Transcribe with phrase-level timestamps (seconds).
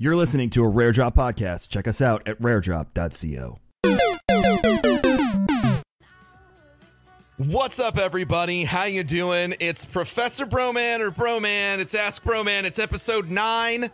[0.00, 1.70] You're listening to a Rare Drop podcast.
[1.70, 3.58] Check us out at raredrop.co.
[7.36, 8.62] What's up, everybody?
[8.62, 9.54] How you doing?
[9.58, 11.80] It's Professor Broman or Broman.
[11.80, 12.62] It's Ask Broman.
[12.62, 13.90] It's episode nine.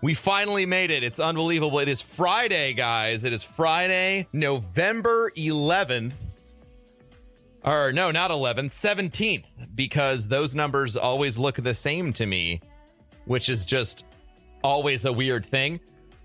[0.00, 1.04] We finally made it.
[1.04, 1.78] It's unbelievable.
[1.80, 3.22] It is Friday, guys.
[3.24, 6.14] It is Friday, November 11th.
[7.62, 12.62] Or no, not 11th, 17th, because those numbers always look the same to me,
[13.26, 14.06] which is just
[14.62, 15.80] always a weird thing.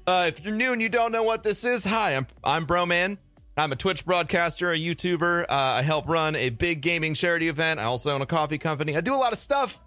[0.05, 3.17] Uh, if you're new and you don't know what this is, hi, I'm I'm Broman.
[3.55, 5.43] I'm a Twitch broadcaster, a YouTuber.
[5.43, 7.79] Uh, I help run a big gaming charity event.
[7.79, 8.97] I also own a coffee company.
[8.97, 9.79] I do a lot of stuff.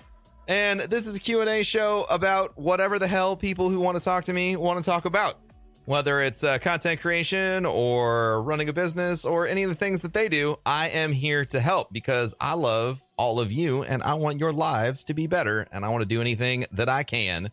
[0.46, 4.24] And this is a Q&A show about whatever the hell people who want to talk
[4.24, 5.40] to me want to talk about.
[5.86, 10.12] Whether it's uh, content creation or running a business or any of the things that
[10.12, 14.14] they do, I am here to help because I love all of you and I
[14.14, 17.50] want your lives to be better and I want to do anything that I can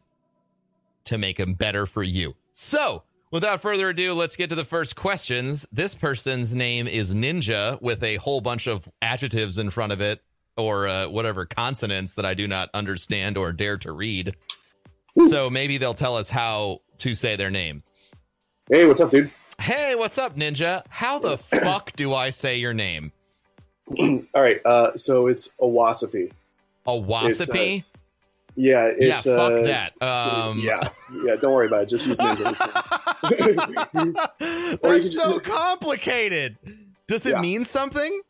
[1.05, 2.35] to make them better for you.
[2.51, 3.03] So,
[3.33, 5.67] Without further ado, let's get to the first questions.
[5.71, 10.21] This person's name is Ninja with a whole bunch of adjectives in front of it
[10.55, 14.35] or uh, whatever consonants that I do not understand or dare to read.
[15.29, 17.81] So maybe they'll tell us how to say their name.
[18.69, 19.31] Hey, what's up, dude?
[19.59, 20.83] Hey, what's up, Ninja?
[20.89, 23.11] How the fuck do I say your name?
[23.99, 26.31] All right, uh, so it's a wasapi.
[26.85, 27.83] Owasippe?
[28.55, 30.01] Yeah, it's yeah, fuck uh, that.
[30.01, 30.87] Um, yeah,
[31.25, 31.35] yeah.
[31.41, 31.89] Don't worry about it.
[31.89, 32.51] Just use ninja.
[33.31, 34.79] It's.
[34.81, 36.57] That's so just- complicated.
[37.07, 37.41] Does it Yeah.
[37.41, 38.21] mean something?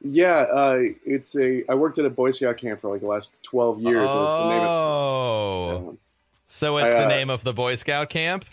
[0.00, 1.64] yeah, uh, it's a.
[1.70, 3.96] I worked at a Boy Scout camp for like the last twelve years.
[3.96, 5.86] and it's the name of, Oh.
[5.90, 5.98] um,
[6.44, 8.44] So it's I, the uh, name of the Boy Scout camp?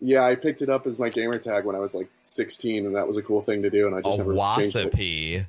[0.00, 2.94] yeah, I picked it up as my gamer tag when I was like sixteen, and
[2.96, 3.86] that was a cool thing to do.
[3.86, 4.92] And I just never changed it.
[4.92, 5.46] wasapi.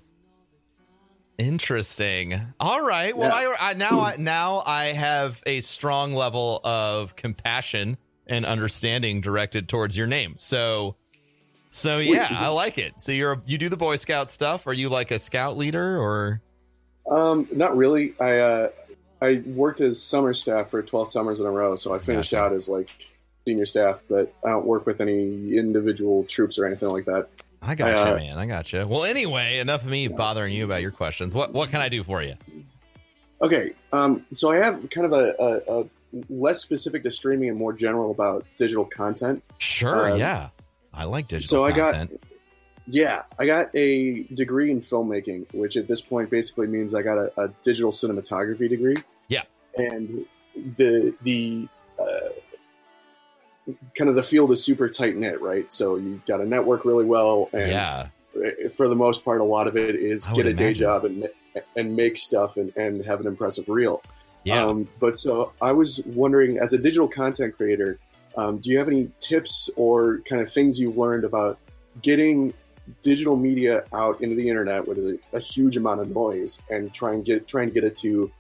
[1.38, 2.40] Interesting.
[2.60, 3.16] All right.
[3.16, 3.56] Well, Yeah.
[3.60, 9.68] I, I now I now I have a strong level of compassion and understanding directed
[9.68, 10.36] towards your name.
[10.38, 10.96] So
[11.70, 12.14] so Sweet.
[12.14, 13.02] yeah, I like it.
[13.02, 14.68] So you're you do the Boy Scout stuff.
[14.68, 16.42] Are you like a scout leader or
[17.10, 18.14] Um, not really.
[18.22, 18.70] I uh,
[19.22, 22.44] I worked as summer staff for twelve summers in a row, so I finished Gotcha.
[22.46, 22.90] out as like
[23.48, 27.28] senior staff, but I don't work with any individual troops or anything like that.
[27.66, 28.38] I got you, Uh, man.
[28.38, 28.86] I got you.
[28.86, 31.34] Well, anyway, enough of me bothering you about your questions.
[31.34, 32.34] What what can I do for you?
[33.42, 35.86] Okay, um, so I have kind of a, a, a
[36.30, 39.44] less specific to streaming and more general about digital content.
[39.58, 40.12] Sure.
[40.14, 40.50] Um, yeah.
[40.94, 42.12] I like digital so I content.
[42.12, 42.20] got,
[42.88, 47.18] yeah, I got a degree in filmmaking, which at this point basically means I got
[47.18, 48.96] a, a digital cinematography degree.
[49.28, 49.44] Yeah.
[49.76, 50.26] and
[50.56, 51.68] the the
[53.96, 55.72] kind of the field is super tight knit, right?
[55.72, 58.08] So you got to network really well, and yeah.
[58.70, 61.28] for the most part, a lot of it is get a day job and
[61.76, 64.02] and make stuff and, and have an impressive reel.
[64.44, 64.66] Yeah.
[64.66, 68.00] Um, but so I was wondering, as a digital content creator,
[68.36, 71.60] um, do you have any tips or kind of things you've learned about
[72.02, 72.54] getting
[73.02, 77.14] digital media out into the internet with a, a huge amount of noise and try
[77.14, 78.32] and get trying to get it to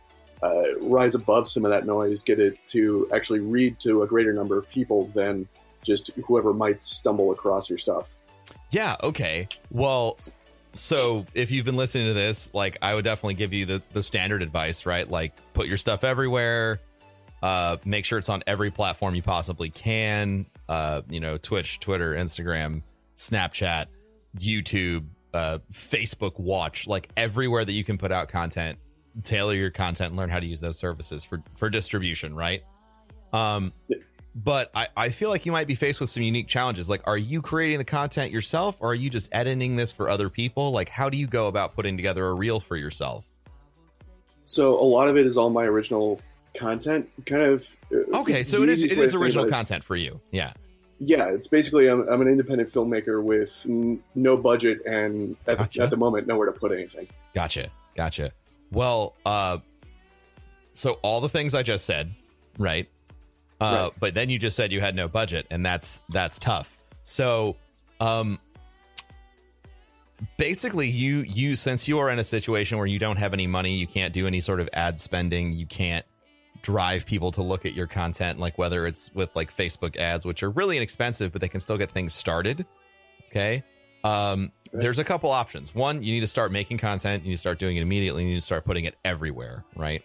[0.43, 4.33] uh, rise above some of that noise, get it to actually read to a greater
[4.33, 5.47] number of people than
[5.81, 8.13] just whoever might stumble across your stuff.
[8.71, 9.47] Yeah, okay.
[9.71, 10.17] Well,
[10.73, 14.03] so if you've been listening to this, like I would definitely give you the the
[14.03, 15.09] standard advice, right?
[15.09, 16.79] Like put your stuff everywhere.
[17.41, 20.45] Uh make sure it's on every platform you possibly can.
[20.67, 22.81] Uh, you know, Twitch, Twitter, Instagram,
[23.15, 23.85] Snapchat,
[24.37, 28.79] YouTube, uh Facebook Watch, like everywhere that you can put out content,
[29.21, 32.63] tailor your content and learn how to use those services for for distribution, right?
[33.31, 33.73] Um
[34.35, 36.89] but I, I feel like you might be faced with some unique challenges.
[36.89, 40.27] Like, are you creating the content yourself or are you just editing this for other
[40.27, 40.71] people?
[40.71, 43.25] Like, how do you go about putting together a reel for yourself?
[44.45, 46.19] So a lot of it is all my original
[46.55, 47.77] content, kind of.
[47.93, 50.19] uh, Okay, so it is it is original content for you.
[50.31, 50.53] Yeah.
[50.99, 55.77] Yeah, it's basically I'm, I'm an independent filmmaker with n- no budget and at, Gotcha.
[55.79, 57.07] the, at the moment nowhere to put anything.
[57.35, 57.69] Gotcha.
[57.95, 58.31] Gotcha.
[58.73, 59.59] Well, uh
[60.73, 62.11] so all the things I just said,
[62.57, 62.89] right?
[63.61, 63.91] Uh Right.
[63.99, 66.77] but then you just said you had no budget and that's that's tough.
[67.03, 67.55] So,
[67.99, 68.39] um
[70.37, 73.75] basically you you since you are in a situation where you don't have any money,
[73.75, 76.05] you can't do any sort of ad spending, you can't
[76.61, 80.43] drive people to look at your content like whether it's with like Facebook ads which
[80.43, 82.65] are really inexpensive but they can still get things started.
[83.29, 83.63] Okay?
[84.03, 85.73] Um there's a couple options.
[85.73, 88.29] One, you need to start making content, you need to start doing it immediately, you
[88.29, 90.03] need to start putting it everywhere, right?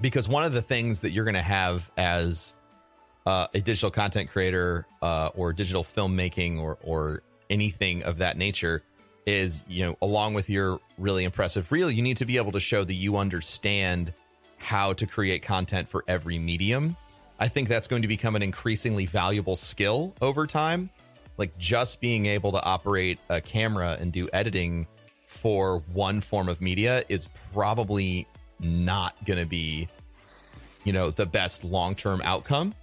[0.00, 2.54] Because one of the things that you're going to have as
[3.26, 8.82] uh, a digital content creator uh, or digital filmmaking or or anything of that nature
[9.26, 12.60] is you know along with your really impressive reel you need to be able to
[12.60, 14.14] show that you understand
[14.56, 16.96] how to create content for every medium
[17.40, 20.90] I think that's going to become an increasingly valuable skill over time.
[21.40, 24.86] Like just being able to operate a camera and do editing
[25.26, 28.26] for one form of media is probably
[28.60, 29.88] not going to be,
[30.84, 32.74] you know, the best long term outcome.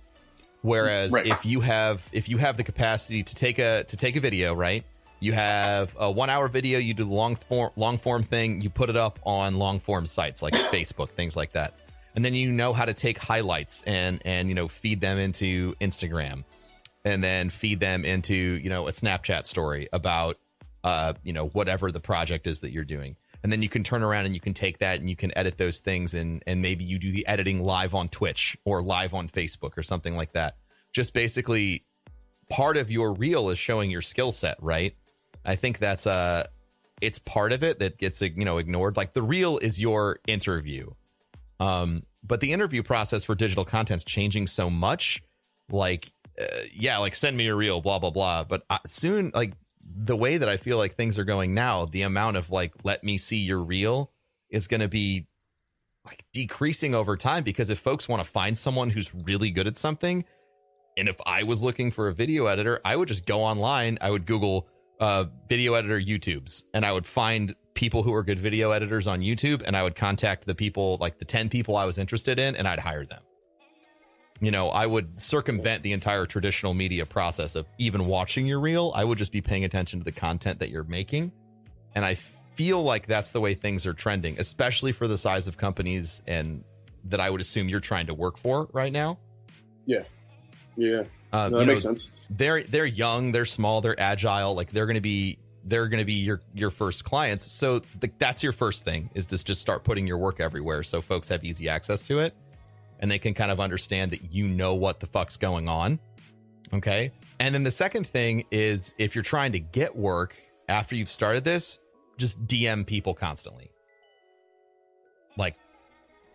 [0.63, 1.27] Whereas Right.
[1.27, 4.55] if you have if you have the capacity to take a to take a video,
[4.55, 4.83] right?
[5.19, 8.71] You have a one hour video, you do the long form long form thing, you
[8.71, 11.75] put it up on long form sites like Facebook, things like that.
[12.15, 15.75] And then you know how to take highlights and and you know feed them into
[15.75, 16.43] Instagram
[17.05, 20.37] and then feed them into, you know, a Snapchat story about
[20.87, 23.17] uh, you know, whatever the project is that you're doing.
[23.43, 25.57] And then you can turn around and you can take that and you can edit
[25.57, 29.27] those things and and maybe you do the editing live on Twitch or live on
[29.27, 30.55] Facebook or something like that.
[30.93, 31.83] Just basically
[32.49, 34.95] part of your reel is showing your skill set, right?
[35.45, 36.45] I think that's uh
[37.01, 38.95] it's part of it that gets you know ignored.
[38.95, 40.91] Like the reel is your interview.
[41.59, 45.21] Um but the interview process for digital content's changing so much
[45.69, 46.11] like
[46.41, 49.53] uh, yeah, like send me a reel blah blah blah, but uh, soon like
[49.83, 53.03] the way that I feel like things are going now, the amount of like let
[53.03, 54.11] me see your reel
[54.49, 55.27] is going to be
[56.05, 59.75] like decreasing over time because if folks want to find someone who's really good at
[59.75, 60.23] something
[60.97, 64.09] and if I was looking for a video editor, I would just go online, I
[64.09, 64.67] would Google
[64.99, 69.21] uh, video editor YouTubes, and I would find people who are good video editors on
[69.21, 72.55] YouTube, and I would contact the people, like the 10 people I was interested in,
[72.55, 73.21] and I'd hire them.
[74.39, 78.91] You know, I would circumvent the entire traditional media process of even watching your reel.
[78.95, 81.31] I would just be paying attention to the content that you're making.
[81.95, 85.57] And I feel like that's the way things are trending, especially for the size of
[85.57, 86.63] companies and
[87.05, 89.17] that I would assume you're trying to work for right now.
[89.85, 90.03] Yeah.
[90.75, 91.03] Yeah.
[91.33, 92.11] Uh, No, that know, makes sense.
[92.29, 94.53] they're they're young, they're small, they're agile.
[94.53, 97.51] Like they're going to be they're going to be your your first clients.
[97.51, 101.01] So th- that's your first thing is to just start putting your work everywhere, so
[101.01, 102.35] folks have easy access to it,
[102.99, 105.99] and they can kind of understand that you know what the fuck's going on.
[106.73, 110.35] Okay, and then the second thing is if you're trying to get work
[110.67, 111.79] after you've started this,
[112.17, 113.71] just DM people constantly,
[115.37, 115.55] like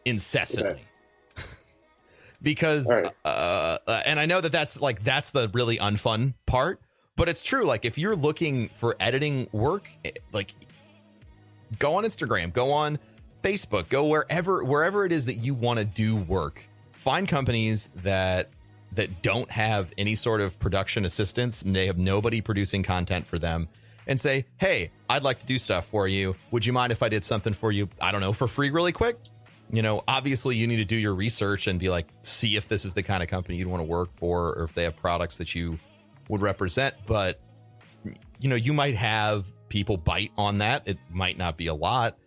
[0.04, 0.82] incessantly.
[2.42, 3.12] because right.
[3.24, 6.80] uh, uh, and I know that that's like that's the really unfun part,
[7.16, 7.64] but it's true.
[7.64, 10.54] Like if you're looking for editing work, eh, like
[11.78, 12.98] go on Instagram, go on
[13.42, 16.62] Facebook, go wherever wherever it is that you want to do work.
[16.92, 18.50] Find companies that
[18.92, 23.38] that don't have any sort of production assistance and they have nobody producing content for
[23.38, 23.68] them
[24.06, 26.36] and say, "Hey, I'd like to do stuff for you.
[26.50, 27.88] Would you mind if I did something for you?
[28.00, 29.16] I don't know, for free really quick?"
[29.70, 32.84] You know, obviously you need to do your research and be like, see if this
[32.84, 35.38] is the kind of company you'd want to work for or if they have products
[35.38, 35.78] that you
[36.28, 37.40] would represent, but
[38.38, 40.82] you know, you might have people bite on that.
[40.86, 42.18] It might not be a lot,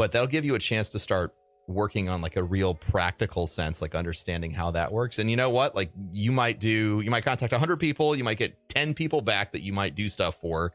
[0.00, 1.34] but that'll give you a chance to start
[1.68, 5.18] working on like a real practical sense, like understanding how that works.
[5.18, 5.76] And you know what?
[5.76, 9.52] Like you might do, you might contact 100 people, you might get 10 people back
[9.52, 10.72] that you might do stuff for,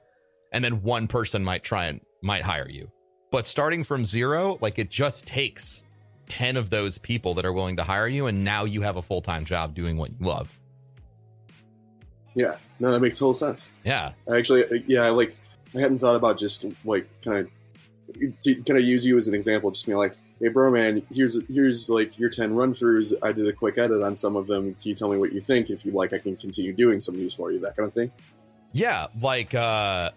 [0.52, 2.92] and then one person might try and might hire you.
[3.32, 5.84] But starting from zero, like it just takes
[6.28, 8.28] 10 of those people that are willing to hire you.
[8.28, 10.56] And now you have a full time job doing what you love.
[12.36, 12.58] Yeah.
[12.80, 13.72] No, that makes total sense.
[13.84, 14.12] Yeah.
[14.32, 15.36] Actually, uh, yeah, like
[15.76, 17.50] I hadn't thought about just like kind of
[18.42, 21.90] to kind of use you as an example, just being like, hey, Broman, here's here's
[21.90, 23.14] like your ten run throughs.
[23.24, 24.74] I did a quick edit on some of them.
[24.76, 25.70] Can you tell me what you think?
[25.70, 27.60] If you like, I can continue doing some of these for you.
[27.60, 28.12] That kind of thing.
[28.74, 30.12] Yeah, like uh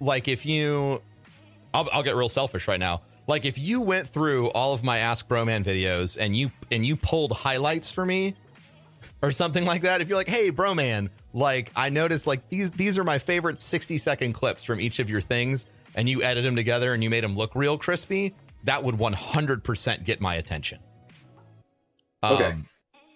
[0.00, 1.02] like if you
[1.74, 3.02] I'll I'll get real selfish right now.
[3.26, 6.96] Like if you went through all of my Ask Broman videos and you and you
[6.96, 8.36] pulled highlights for me
[9.20, 12.98] or something like that, if you're like, "Hey, Broman, like I noticed like these these
[12.98, 16.54] are my favorite 60 second clips from each of your things and you edit them
[16.54, 18.34] together and you made them look real crispy,"
[18.64, 20.78] that would 100% get my attention.
[22.22, 22.54] Okay.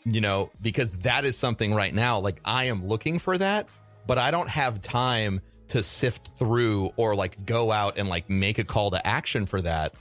[0.04, 3.68] you know, because that is something right now like I am looking for that
[4.06, 8.58] but I don't have time to sift through or like go out and like make
[8.58, 9.94] a call to action for that.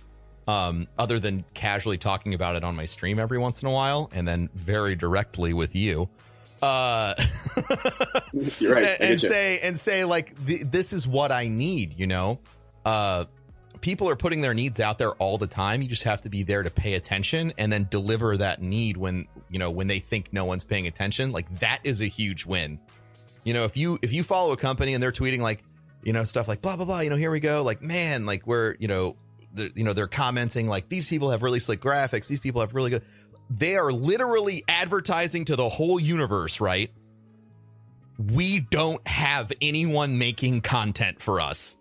[0.47, 4.09] Um, other than casually talking about it on my stream every once in a while,
[4.11, 6.09] and then very directly with you,
[6.63, 7.13] uh,
[8.57, 8.83] You're right.
[8.99, 11.99] And, and say and say like th- this is what I need.
[11.99, 12.39] You know,
[12.85, 13.25] uh,
[13.81, 15.81] people are putting their needs out there all the time.
[15.81, 19.25] You just have to be there to pay attention and then deliver that need when
[19.49, 21.31] you know when they think no one's paying attention.
[21.31, 22.79] Like that is a huge win.
[23.43, 25.63] You know, if you if you follow a company and they're tweeting like
[26.03, 28.45] you know stuff like blah blah blah, you know, here we go, like man, like
[28.45, 29.15] we're you know,
[29.53, 32.73] they're, you know they're commenting like these people have really slick graphics, these people have
[32.75, 33.03] really good.
[33.49, 36.91] They are literally advertising to the whole universe, right?
[38.19, 41.77] we don't have anyone making content for us.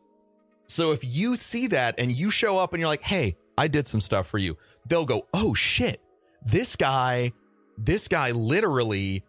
[0.69, 3.87] So if you see that and you show up and you're like, hey, I did
[3.87, 4.57] some stuff for you,
[4.87, 6.01] they'll go, oh shit,
[6.45, 7.33] this guy
[7.79, 9.25] this guy literally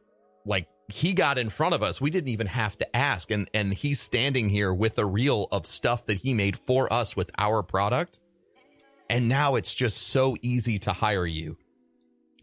[0.46, 2.01] like he got in front of us.
[2.01, 3.31] We didn't even have to ask.
[3.31, 7.15] And and he's standing here with a reel of stuff that he made for us
[7.15, 8.19] with our product.
[9.10, 11.58] And now it's just so easy to hire you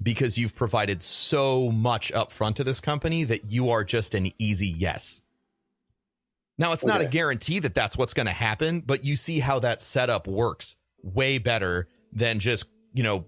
[0.02, 4.68] because you've provided so much upfront to this company that you are just an easy
[4.68, 5.22] yes.
[6.58, 9.58] Now, it's not a guarantee that that's what's going to happen, but you see how
[9.58, 13.26] that setup works way better than just, you know,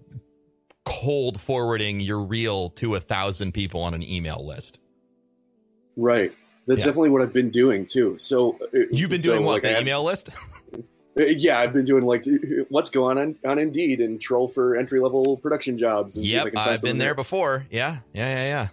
[0.83, 4.79] cold forwarding your reel to a thousand people on an email list.
[5.95, 6.33] Right.
[6.65, 6.85] That's yeah.
[6.85, 8.17] definitely what I've been doing too.
[8.17, 10.29] So uh, you've been so, doing what like, the email list?
[11.19, 12.23] Uh, yeah, I've been doing like
[12.69, 16.15] let's go on on, on Indeed and troll for entry level production jobs.
[16.15, 17.65] And yep, I've been there, there before.
[17.71, 18.67] Yeah, yeah, yeah, yeah.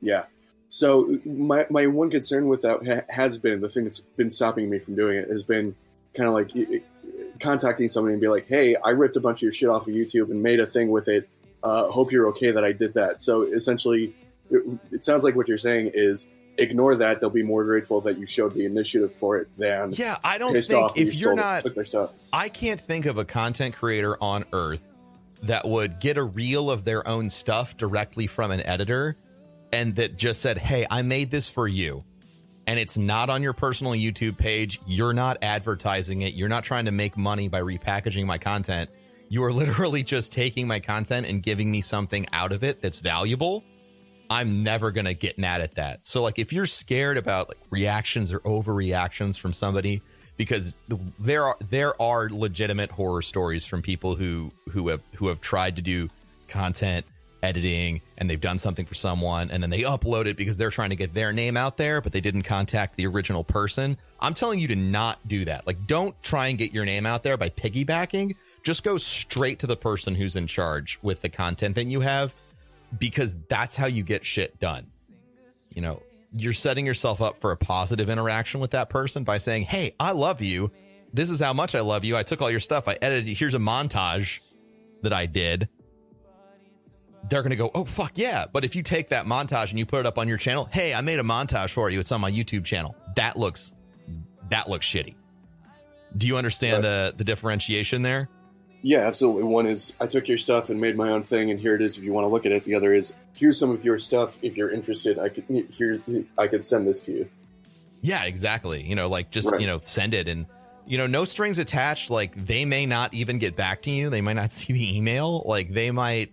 [0.00, 0.24] Yeah.
[0.70, 4.70] So my my one concern with that ha- has been the thing that's been stopping
[4.70, 5.74] me from doing it has been
[6.14, 6.84] kind of like
[7.40, 9.94] contacting somebody and be like, "Hey, I ripped a bunch of your shit off of
[9.94, 11.28] YouTube and made a thing with it.
[11.64, 14.14] Uh, hope you're okay that I did that." So essentially,
[14.48, 14.62] it,
[14.92, 18.26] it sounds like what you're saying is ignore that, they'll be more grateful that you
[18.26, 20.18] showed the initiative for it than yeah.
[20.22, 22.16] I don't think if you are not took their stuff.
[22.32, 24.88] I can't think of a content creator on earth
[25.42, 29.16] that would get a reel of their own stuff directly from an editor
[29.72, 32.04] and that just said, "Hey, I made this for you."
[32.66, 34.80] And it's not on your personal YouTube page.
[34.86, 36.34] You're not advertising it.
[36.34, 38.90] You're not trying to make money by repackaging my content.
[39.28, 43.00] You are literally just taking my content and giving me something out of it that's
[43.00, 43.64] valuable
[44.30, 46.06] I'm never going to get mad at that.
[46.06, 50.02] So like if you're scared about like reactions or overreactions from somebody
[50.36, 50.76] because
[51.18, 55.76] there are there are legitimate horror stories from people who who have who have tried
[55.76, 56.08] to do
[56.48, 57.04] content
[57.42, 60.90] editing and they've done something for someone and then they upload it because they're trying
[60.90, 63.96] to get their name out there but they didn't contact the original person.
[64.20, 65.66] I'm telling you to not do that.
[65.66, 68.36] Like don't try and get your name out there by piggybacking.
[68.62, 72.34] Just go straight to the person who's in charge with the content that you have
[72.98, 74.86] because that's how you get shit done.
[75.74, 79.62] You know, you're setting yourself up for a positive interaction with that person by saying,
[79.64, 80.70] Hey, I love you.
[81.12, 82.16] This is how much I love you.
[82.16, 82.86] I took all your stuff.
[82.86, 83.36] I edited.
[83.36, 84.40] Here's a montage
[85.02, 85.68] that I did.
[87.28, 88.46] They're going to go, Oh, fuck yeah.
[88.50, 90.94] But if you take that montage and you put it up on your channel, Hey,
[90.94, 92.00] I made a montage for you.
[92.00, 92.96] It's on my YouTube channel.
[93.16, 93.74] That looks,
[94.48, 95.14] that looks shitty.
[96.16, 97.10] Do you understand right.
[97.10, 98.28] the, the differentiation there?
[98.82, 99.44] Yeah, absolutely.
[99.44, 101.98] One is I took your stuff and made my own thing, and here it is.
[101.98, 104.38] If you want to look at it, the other is here's some of your stuff.
[104.42, 106.00] If you're interested, I could here
[106.38, 107.28] I could send this to you.
[108.00, 108.82] Yeah, exactly.
[108.82, 109.60] You know, like just right.
[109.60, 110.46] you know send it, and
[110.86, 112.08] you know no strings attached.
[112.08, 114.08] Like they may not even get back to you.
[114.08, 115.42] They might not see the email.
[115.44, 116.32] Like they might,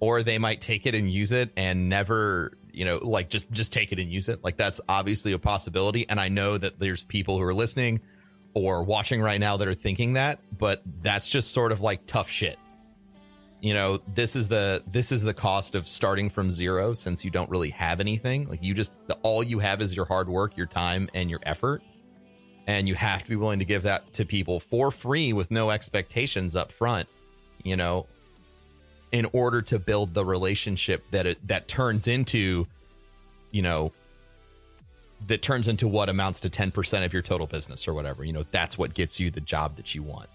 [0.00, 3.72] or they might take it and use it and never you know like just just
[3.72, 4.42] take it and use it.
[4.42, 6.08] Like that's obviously a possibility.
[6.08, 8.00] And I know that there's people who are listening
[8.54, 12.28] or watching right now that are thinking that, but that's just sort of like tough
[12.28, 12.58] shit.
[13.60, 17.30] You know, this is the this is the cost of starting from zero since you
[17.30, 18.48] don't really have anything.
[18.48, 21.40] Like you just the, all you have is your hard work, your time and your
[21.42, 21.82] effort.
[22.66, 25.70] And you have to be willing to give that to people for free with no
[25.70, 27.08] expectations up front,
[27.64, 28.06] you know,
[29.12, 32.66] in order to build the relationship that it that turns into
[33.50, 33.92] you know
[35.26, 38.24] that turns into what amounts to 10% of your total business or whatever.
[38.24, 40.28] You know, that's what gets you the job that you want.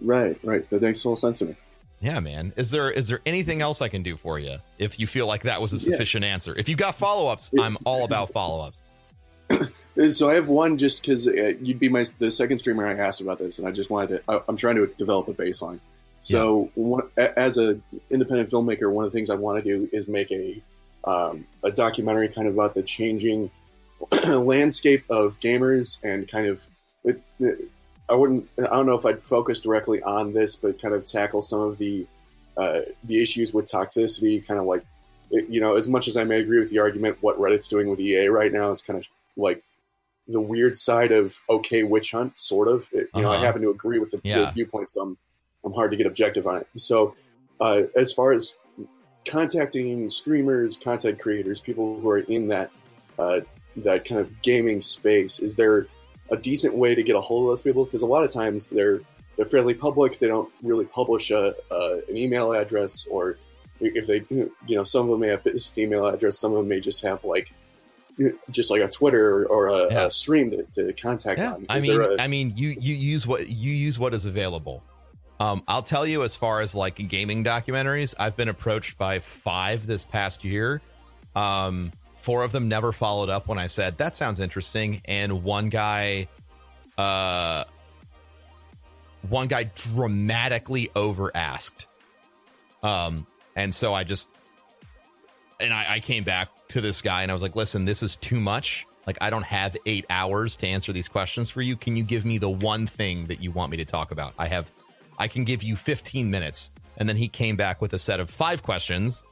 [0.00, 0.68] Right, right.
[0.70, 1.56] That makes total sense to me.
[2.00, 2.52] Yeah, man.
[2.56, 5.42] Is there is there anything else I can do for you if you feel like
[5.42, 6.30] that was a sufficient yeah.
[6.30, 6.54] answer?
[6.56, 8.82] If you got follow ups, I'm all about follow ups.
[10.16, 13.20] so I have one just because uh, you'd be my the second streamer I asked
[13.20, 14.22] about this, and I just wanted to.
[14.28, 15.80] I, am trying to develop a baseline.
[16.28, 16.82] So yeah.
[16.82, 17.80] one, as a
[18.10, 20.62] independent filmmaker, one of the things I want to do is make a
[21.04, 23.50] um, a documentary kind of about the changing
[24.28, 26.66] landscape of gamers and kind of
[27.04, 27.70] it, it,
[28.10, 31.40] I wouldn't I don't know if I'd focus directly on this, but kind of tackle
[31.40, 32.06] some of the
[32.58, 34.84] uh, the issues with toxicity, kind of like
[35.30, 38.00] you know, as much as I may agree with the argument, what Reddit's doing with
[38.00, 39.62] EA right now is kind of like
[40.26, 42.88] the weird side of okay witch hunt, sort of.
[42.92, 43.20] It, you uh-huh.
[43.22, 43.46] know, I uh-huh.
[43.46, 44.44] happen to agree with the, yeah.
[44.44, 44.94] the viewpoints.
[44.94, 45.16] So
[45.64, 46.68] I'm hard to get objective on it.
[46.76, 47.14] So
[47.60, 48.58] uh, as far as
[49.26, 52.70] contacting streamers, content creators, people who are in that
[53.18, 53.40] uh,
[53.76, 55.86] that kind of gaming space, is there
[56.30, 57.84] a decent way to get a hold of those people?
[57.84, 59.00] Because a lot of times they're
[59.36, 60.18] they're fairly public.
[60.18, 63.38] They don't really publish a, an email address, or
[63.80, 66.38] if they, you know, some of them may have this email address.
[66.38, 67.52] Some of them may just have like
[68.50, 70.06] just like a Twitter or a, yeah.
[70.06, 71.52] a stream to, to, contact yeah.
[71.52, 71.62] on.
[71.62, 74.82] Is I mean, a- I mean, you you use what you use what is available.
[75.40, 79.86] Um, I'll tell you, as far as like gaming documentaries, I've been approached by five
[79.86, 80.80] this past year.
[81.36, 85.68] Um, Four of them never followed up when I said that sounds interesting, and one
[85.68, 86.26] guy,
[86.98, 87.64] uh,
[89.28, 91.86] one guy dramatically over asked.
[92.82, 94.28] Um, and so I just
[95.60, 98.16] and I, I came back to this guy and I was like, listen, this is
[98.16, 98.86] too much.
[99.06, 101.76] Like, I don't have eight hours to answer these questions for you.
[101.76, 104.34] Can you give me the one thing that you want me to talk about?
[104.38, 104.70] I have,
[105.18, 106.70] I can give you 15 minutes.
[106.96, 109.22] And then he came back with a set of five questions,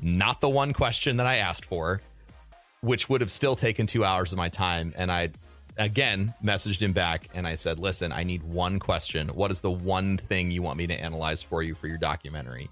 [0.00, 2.00] not the one question that I asked for,
[2.80, 4.94] which would have still taken two hours of my time.
[4.96, 5.30] And I,
[5.76, 9.28] again, messaged him back and I said, listen, I need one question.
[9.28, 12.70] What is the one thing you want me to analyze for you for your documentary?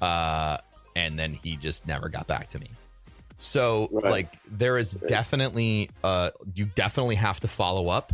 [0.00, 0.56] Uh,
[0.96, 2.70] and then he just never got back to me.
[3.36, 4.10] So Right.
[4.10, 8.12] like there is definitely uh you definitely have to follow up,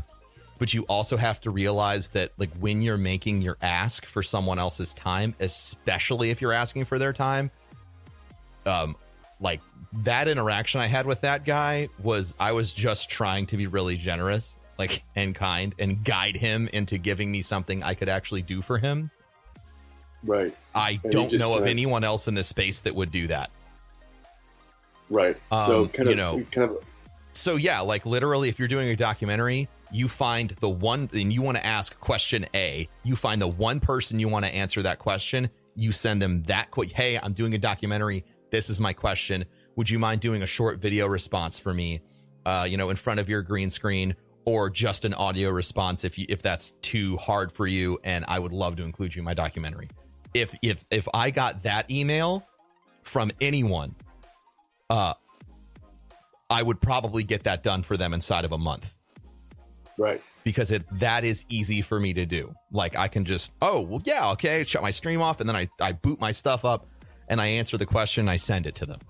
[0.58, 4.58] but you also have to realize that like when you're making your ask for someone
[4.58, 7.50] else's time, especially if you're asking for their time,
[8.64, 8.96] um
[9.40, 9.60] like
[9.92, 13.96] that interaction I had with that guy was I was just trying to be really
[13.96, 18.62] generous, like and kind and guide him into giving me something I could actually do
[18.62, 19.10] for him.
[20.24, 20.56] Right.
[20.74, 23.50] I you don't know of kinda- anyone else in this space that would do that.
[25.08, 25.36] Right.
[25.66, 26.78] so Um, kind you know- kind of,
[27.32, 31.42] So yeah, like literally, if you're doing a documentary, you find the one, and you
[31.42, 32.88] want to ask question A.
[33.04, 35.50] You find the one person you want to answer that question.
[35.74, 36.70] You send them that.
[36.70, 38.24] Qu- hey, I'm doing a documentary.
[38.50, 39.44] This is my question.
[39.76, 42.00] Would you mind doing a short video response for me?
[42.44, 46.18] Uh, you know, in front of your green screen, or just an audio response if
[46.18, 47.98] you if that's too hard for you.
[48.04, 49.90] And I would love to include you in my documentary.
[50.34, 52.46] If if if I got that email
[53.02, 53.94] from anyone,
[54.90, 55.14] uh,
[56.48, 58.95] I would probably get that done for them inside of a month
[59.98, 60.22] right.
[60.44, 62.54] because it that is easy for me to do.
[62.70, 65.68] Like I can just, oh well, yeah, okay, shut my stream off, and then I
[65.80, 66.86] I boot my stuff up,
[67.28, 69.00] and I answer the question, I send it to them.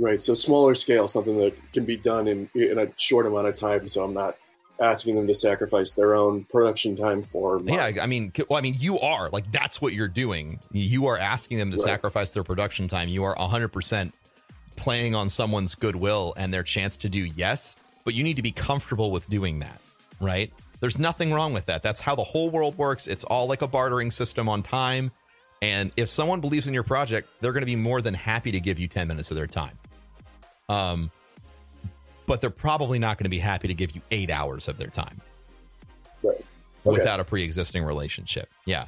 [0.00, 0.22] Right.
[0.22, 3.88] So smaller scale, something that can be done in in a short amount of time.
[3.88, 4.36] So I'm not
[4.80, 7.58] asking them to sacrifice their own production time for.
[7.58, 7.74] mine.
[7.74, 10.60] Yeah, I mean, well, I mean, you are like that's what you're doing.
[10.70, 11.84] You are asking them to Right.
[11.84, 13.08] sacrifice their production time.
[13.08, 14.14] You are 100 percent
[14.76, 17.76] playing on someone's goodwill and their chance to do yes,
[18.08, 19.82] but you need to be comfortable with doing that,
[20.18, 20.50] right?
[20.80, 21.82] There's nothing wrong with that.
[21.82, 23.06] That's how the whole world works.
[23.06, 25.10] It's all like a bartering system on time.
[25.60, 28.60] And if someone believes in your project, they're going to be more than happy to
[28.60, 29.78] give you 10 minutes of their time.
[30.70, 31.10] Um,
[32.24, 34.88] but they're probably not going to be happy to give you eight hours of their
[34.88, 35.20] time
[36.22, 36.36] Right.
[36.36, 36.44] Okay.
[36.86, 38.48] without a pre-existing relationship.
[38.64, 38.86] Yeah.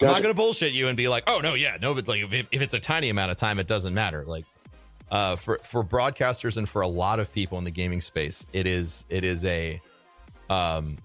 [0.00, 2.22] I'm not going to bullshit you and be like, "Oh no, yeah, no," but like
[2.22, 4.24] if, if it's a tiny amount of time, it doesn't matter.
[4.24, 4.46] Like
[5.10, 8.66] uh, for for broadcasters and for a lot of people in the gaming space, it
[8.66, 9.80] is it is a
[10.50, 10.98] um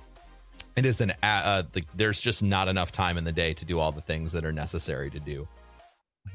[0.76, 3.80] it is an uh, like there's just not enough time in the day to do
[3.80, 5.48] all the things that are necessary to do.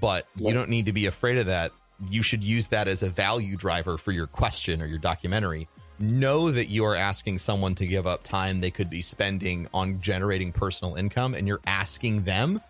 [0.00, 1.72] But you don't need to be afraid of that.
[2.10, 5.68] You should use that as a value driver for your question or your documentary.
[5.98, 10.00] Know that you are asking someone to give up time they could be spending on
[10.00, 12.60] generating personal income and you're asking them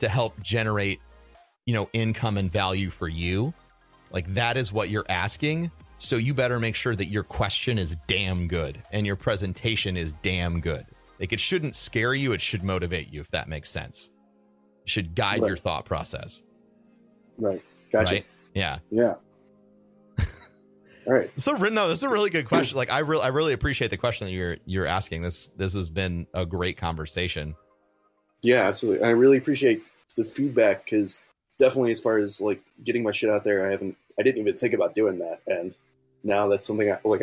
[0.00, 1.00] to help generate,
[1.64, 3.54] you know, income and value for you.
[4.14, 5.70] Like that is what you're asking.
[5.98, 10.12] So you better make sure that your question is damn good and your presentation is
[10.22, 10.86] damn good.
[11.20, 14.10] Like it shouldn't scare you, it should motivate you if that makes sense.
[14.84, 15.48] It should guide Right.
[15.48, 16.42] your thought process.
[17.38, 17.62] Right.
[17.92, 18.12] Gotcha.
[18.14, 18.26] Right?
[18.54, 18.78] Yeah.
[18.90, 19.14] Yeah.
[21.06, 21.30] All right.
[21.38, 22.78] So no, this is a really good question.
[22.78, 25.20] Like I really I really appreciate the question that you're you're asking.
[25.22, 27.56] This this has been a great conversation.
[28.42, 29.04] Yeah, absolutely.
[29.04, 29.82] I really appreciate
[30.16, 31.20] the feedback because
[31.58, 34.56] definitely, as far as like getting my shit out there, I haven't, I didn't even
[34.56, 35.76] think about doing that, and
[36.22, 37.22] now that's something I like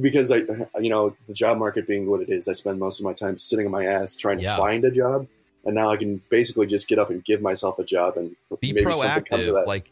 [0.00, 0.38] because I,
[0.80, 3.38] you know, the job market being what it is, I spend most of my time
[3.38, 5.26] sitting on my ass trying to find a job,
[5.64, 8.72] and now I can basically just get up and give myself a job, and Be
[8.72, 9.58] maybe something comes of proactive.
[9.58, 9.66] that.
[9.66, 9.90] Like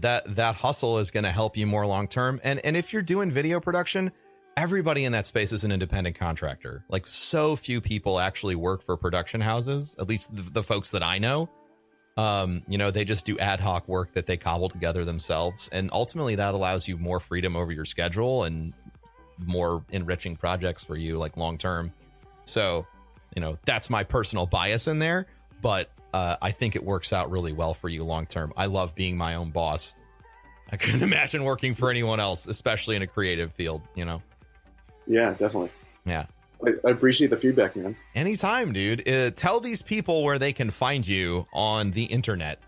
[0.00, 2.40] that that hustle is going to help you more long term.
[2.44, 4.12] And and if you're doing video production,
[4.56, 6.84] everybody in that space is an independent contractor.
[6.88, 11.02] Like so few people actually work for production houses, at least the, the folks that
[11.02, 11.48] I know.
[12.16, 15.68] Um, you know, they just do ad hoc work that they cobble together themselves.
[15.72, 18.72] And ultimately that allows you more freedom over your schedule and
[19.38, 21.92] more enriching projects for you like long term.
[22.44, 22.86] So,
[23.34, 25.26] you know, that's my personal bias in there,
[25.60, 28.52] but uh, I think it works out really well for you long term.
[28.56, 29.94] I love being my own boss.
[30.70, 34.22] I couldn't imagine working for anyone else, especially in a creative field, you know?
[35.06, 35.70] yeah, definitely.
[36.04, 36.26] Yeah.
[36.66, 37.96] I, I appreciate the feedback, man.
[38.14, 39.08] Anytime, dude.
[39.08, 42.58] Uh, tell these people where they can find you on the internet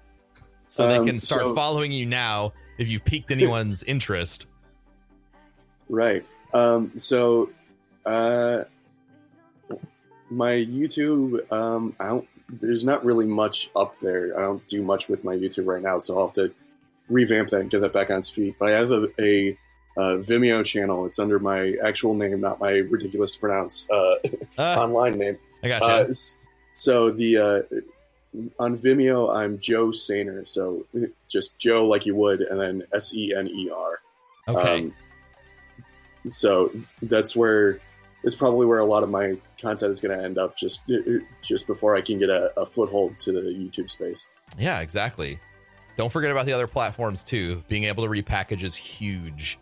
[0.66, 4.46] so they Um, can start so- following you now if you've piqued anyone's interest.
[5.88, 6.24] Right.
[6.52, 7.50] Um, so,
[8.04, 8.64] uh,
[10.30, 12.28] my YouTube, um, I don't.
[12.48, 14.36] There's not really much up there.
[14.38, 16.52] I don't do much with my YouTube right now, so I'll have to
[17.08, 18.56] revamp that and get that back on its feet.
[18.58, 19.58] But I have a, a,
[19.96, 21.06] uh Vimeo channel.
[21.06, 24.16] It's under my actual name, not my ridiculous to pronounce uh,
[24.58, 25.38] Uh, online name.
[25.62, 25.86] I gotcha.
[25.86, 26.12] Uh,
[26.74, 27.62] so the uh,
[28.58, 30.46] on Vimeo, I'm Joe Sener.
[30.46, 30.84] So
[31.28, 34.00] just Joe like you would, and then S E N E R.
[34.48, 34.84] Okay.
[34.84, 34.94] Um,
[36.28, 36.70] so
[37.02, 37.80] that's where
[38.24, 40.56] it's probably where a lot of my content is going to end up.
[40.56, 40.90] Just
[41.40, 44.28] just before I can get a, a foothold to the YouTube space.
[44.58, 45.38] yeah, exactly.
[45.96, 47.62] Don't forget about the other platforms too.
[47.68, 49.58] Being able to repackage is huge.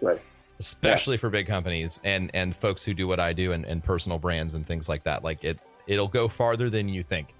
[0.00, 0.20] Right.
[0.60, 4.18] especially for big companies and and folks who do what I do and, and personal
[4.18, 5.22] brands and things like that.
[5.24, 7.34] Like it, it'll go farther than you think.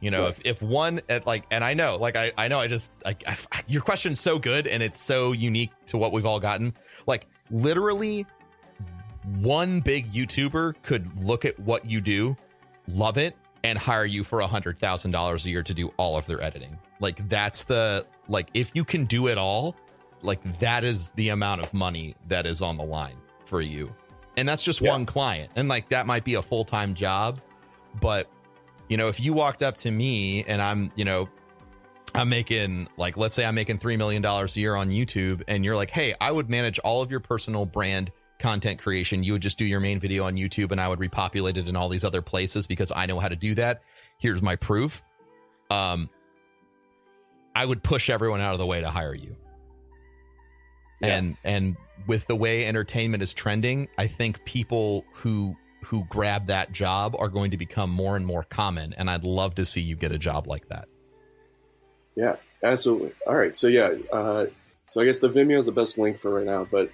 [0.00, 0.30] You know, Right.
[0.30, 3.24] if if one at like, and I know, like I I know, I just like
[3.26, 3.36] I,
[3.66, 6.72] your question's so good and it's so unique to what we've all gotten.
[7.06, 8.24] Like literally,
[9.40, 12.36] one big YouTuber could look at what you do,
[12.88, 16.16] love it, and hire you for a hundred thousand dollars a year to do all
[16.16, 16.78] of their editing.
[17.00, 19.74] Like that's the like if you can do it all,
[20.22, 23.94] like that is the amount of money that is on the line for you.
[24.36, 24.90] And that's just Yeah.
[24.90, 25.50] one client.
[25.56, 27.40] And like that might be a full-time job,
[28.00, 28.28] but
[28.88, 31.28] you know, if you walked up to me and I'm, you know,
[32.14, 35.64] I'm making like let's say I'm making 3 million dollars a year on YouTube and
[35.64, 39.22] you're like, "Hey, I would manage all of your personal brand content creation.
[39.24, 41.76] You would just do your main video on YouTube and I would repopulate it in
[41.76, 43.82] all these other places because I know how to do that.
[44.18, 45.02] Here's my proof."
[45.70, 46.08] Um
[47.54, 49.36] I would push everyone out of the way to hire you.
[51.00, 51.16] Yeah.
[51.16, 56.72] And and with the way entertainment is trending, I think people who who grab that
[56.72, 59.94] job are going to become more and more common and I'd love to see you
[59.96, 60.88] get a job like that.
[62.16, 63.12] Yeah, absolutely.
[63.26, 64.46] All right, so yeah, uh,
[64.88, 66.64] so I guess the Vimeo is the best link for right now.
[66.64, 66.90] But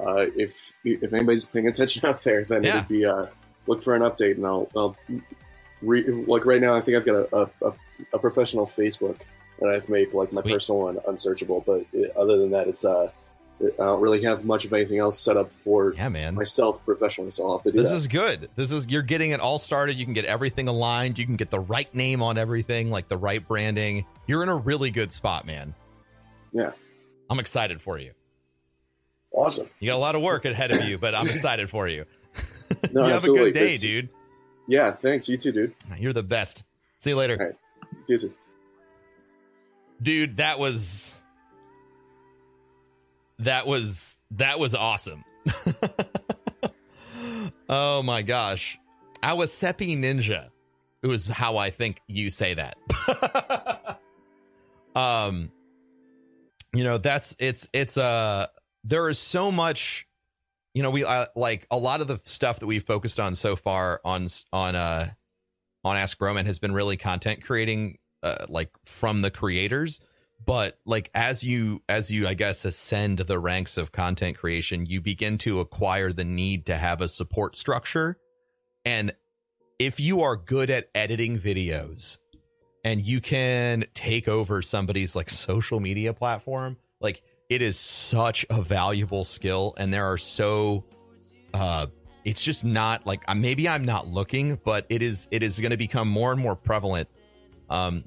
[0.00, 2.78] uh, if if anybody's paying attention out there, then Yeah.
[2.78, 3.26] it'd be uh,
[3.68, 4.96] look for an update, and I'll, I'll
[5.80, 6.74] re- like right now.
[6.74, 7.72] I think I've got a, a,
[8.14, 9.20] a professional Facebook
[9.60, 10.52] and I've made like my Sweet.
[10.54, 11.62] personal one unsearchable.
[11.64, 13.10] But uh other than that, it's uh,
[13.62, 16.34] I don't really have much of anything else set up for Yeah, man.
[16.34, 17.96] myself professionally, so I'll have to do This that.
[17.96, 18.48] is good.
[18.56, 19.96] This is you're getting it all started.
[19.96, 21.18] You can get everything aligned.
[21.18, 24.06] You can get the right name on everything, like the right branding.
[24.26, 25.74] You're in a really good spot, man.
[26.52, 26.72] Yeah.
[27.30, 28.12] I'm excited for you.
[29.32, 29.68] awesome.
[29.80, 32.04] You got a lot of work ahead of you, but I'm excited for you.
[32.92, 33.42] No, you have absolutely.
[33.42, 34.08] a good day, It's- dude.
[34.68, 35.28] Yeah, thanks.
[35.28, 35.74] You too, dude.
[35.98, 36.64] You're the best.
[36.98, 37.36] See you later.
[37.40, 37.54] All right.
[38.06, 38.36] Deuces.
[40.02, 41.18] Dude, that was
[43.40, 45.24] that was that was awesome.
[47.68, 48.78] oh my gosh.
[49.22, 50.50] I was Owasippe Ninja.
[51.02, 54.00] It was how I think you say that.
[54.96, 55.50] um
[56.74, 58.46] you know, that's it's it's uh
[58.84, 60.06] there is so much
[60.74, 63.54] you know, we uh, like a lot of the stuff that we've focused on so
[63.54, 65.10] far on on uh
[65.84, 70.00] on Ask Broman has been really content creating uh, like from the creators
[70.44, 75.00] but like as you as you i guess ascend the ranks of content creation you
[75.00, 78.18] begin to acquire the need to have a support structure.
[78.84, 79.12] And
[79.78, 82.18] if you are good at editing videos
[82.84, 88.62] and you can take over somebody's like social media platform like it is such a
[88.62, 90.84] valuable skill and there are so
[91.54, 91.86] uh
[92.24, 95.76] it's just not like maybe i'm not looking but it is it is going to
[95.76, 97.08] become more and more prevalent.
[97.70, 98.04] Um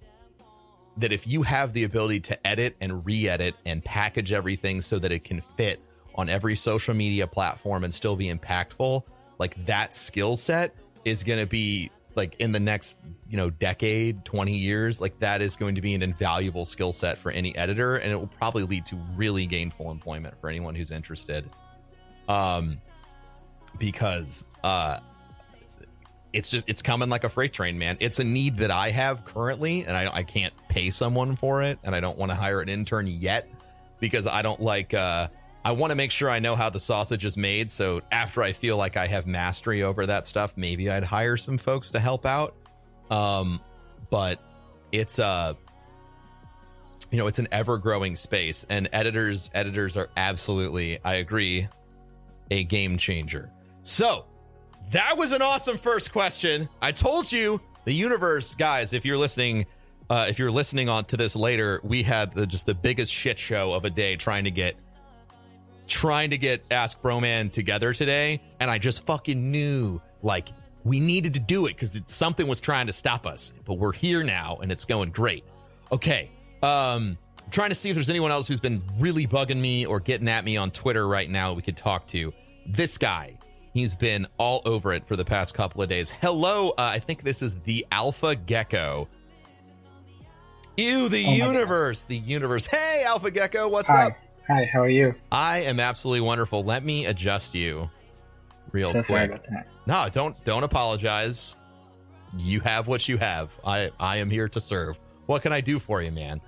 [0.98, 5.12] that if you have the ability to edit and re-edit and package everything so that
[5.12, 5.80] it can fit
[6.16, 9.04] on every social media platform and still be impactful
[9.40, 12.98] like that skill set is going to be like in the next
[13.30, 17.18] you know decade 20 years like that is going to be an invaluable skill set
[17.18, 20.92] for any editor and it will probably lead to really gainful employment for anyone who's
[20.92, 21.50] interested.
[22.28, 22.82] Um
[23.80, 25.00] because uh
[26.38, 27.98] it's just it's coming like a freight train man.
[28.00, 31.80] It's a need that i have currently and i, I can't pay someone for it
[31.84, 33.50] and i don't want to hire an intern yet
[34.00, 35.30] because i don't like uh
[35.66, 38.52] i want to make sure i know how the sausage is made so after i
[38.52, 42.26] feel like i have mastery over that stuff maybe i'd hire some folks to help
[42.26, 42.56] out.
[43.10, 43.60] Um
[44.12, 44.40] but
[44.92, 45.54] it's uh
[47.10, 51.68] you know it's an ever growing space and editors editors are absolutely i agree
[52.52, 53.52] a game changer.
[53.82, 54.26] So
[54.92, 56.70] that was an awesome first question.
[56.82, 58.94] I told you the universe, guys.
[58.94, 59.66] If you're listening,
[60.10, 63.38] uh, if you're listening on to this later, we had the, just the biggest shit
[63.38, 64.76] show of a day trying to get
[65.88, 70.50] trying to get Ask Broman together today, and I just fucking knew like
[70.84, 73.54] we needed to do it because something was trying to stop us.
[73.66, 75.44] But we're here now, and it's going great.
[75.92, 76.30] Okay,
[76.62, 80.00] um, I'm trying to see if there's anyone else who's been really bugging me or
[80.00, 81.54] getting at me on Twitter right now.
[81.54, 82.34] We could talk to
[82.66, 83.37] this guy.
[83.78, 86.10] He's been all over it for the past couple of days.
[86.10, 89.08] Hello, uh, I think this is the Alpha Gecko.
[90.78, 92.66] Ew, the Oh universe, the universe.
[92.66, 94.08] Hey, Alpha Gecko, what's Hi.
[94.08, 94.14] up?
[94.48, 95.14] Hi, how are you?
[95.32, 96.64] I am absolutely wonderful.
[96.64, 97.88] Let me adjust you
[98.72, 99.30] real so quick.
[99.30, 99.68] about that.
[99.86, 101.58] No, don't don't apologize.
[102.36, 103.60] you have what you have.
[103.64, 104.98] I I am here to serve.
[105.28, 106.42] What can I do for you, man?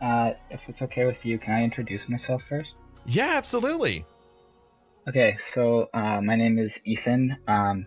[0.00, 2.74] Uh, if it's okay with you, can I introduce myself first?
[3.04, 4.06] Yeah, absolutely.
[5.08, 7.36] Okay, so uh, my name is Ethan.
[7.48, 7.86] Um,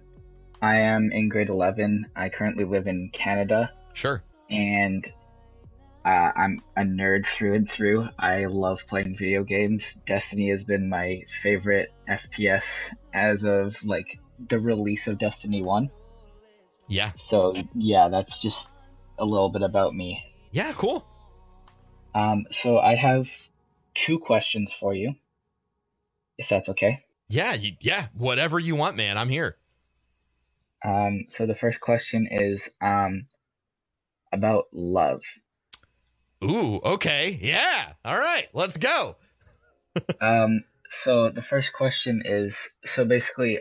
[0.62, 2.08] I am in grade 11.
[2.16, 4.22] I currently live in Canada, Sure.
[4.50, 5.08] and
[6.04, 8.08] uh, I'm a nerd through and through.
[8.20, 9.94] I love playing video games.
[10.06, 15.90] Destiny has been my favorite FPS as of like the release of Destiny 1.
[16.90, 17.12] Yeah.
[17.16, 18.72] So, yeah, that's just
[19.18, 20.22] a little bit about me.
[20.52, 21.06] Yeah, cool.
[22.14, 23.30] Um, so I have
[23.94, 25.16] two questions for you,
[26.38, 27.04] if that's okay.
[27.30, 29.18] Yeah, you, yeah, whatever you want, man.
[29.18, 29.58] I'm here.
[30.84, 33.26] Um, so the first question is um,
[34.32, 35.22] about love.
[36.44, 37.40] Ooh, okay.
[37.42, 37.94] Yeah.
[38.04, 38.48] All right.
[38.54, 39.16] Let's go.
[40.20, 43.60] Um, so the first question is so basically,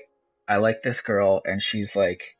[0.49, 2.37] I like this girl, and she's like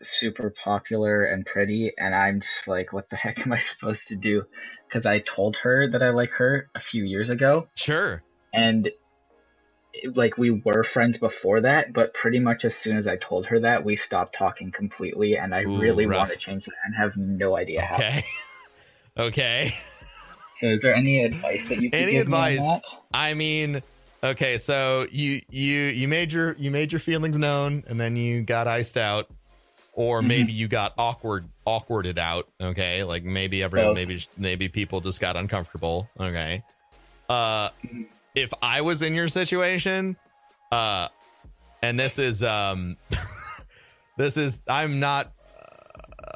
[0.00, 4.16] super popular and pretty, and I'm just like, what the heck am I supposed to
[4.16, 4.44] do?
[4.86, 8.22] Because I told her that I like her a few years ago, Sure.
[8.54, 8.90] and
[10.14, 13.60] like we were friends before that, but pretty much as soon as I told her
[13.60, 16.28] that, we stopped talking completely, and I Ooh, really rough.
[16.28, 17.96] want to change that and have no idea how.
[17.96, 18.22] Okay.
[19.18, 19.72] okay.
[20.58, 22.82] So, is there any advice that you can Any give me on advice?
[22.82, 22.82] that?
[23.14, 23.82] I mean,
[24.22, 28.42] okay, so you you you made your you made your feelings known and then you
[28.42, 29.28] got iced out
[29.92, 30.26] or Mhm.
[30.28, 33.04] maybe you got awkward awkwarded out, okay?
[33.04, 34.08] Like maybe everyone Both.
[34.08, 36.62] maybe maybe people just got uncomfortable, okay?
[37.28, 38.06] Uh Mhm.
[38.38, 40.16] If I was in your situation,
[40.70, 41.08] uh
[41.82, 42.96] and this is um
[44.16, 45.32] this is I'm not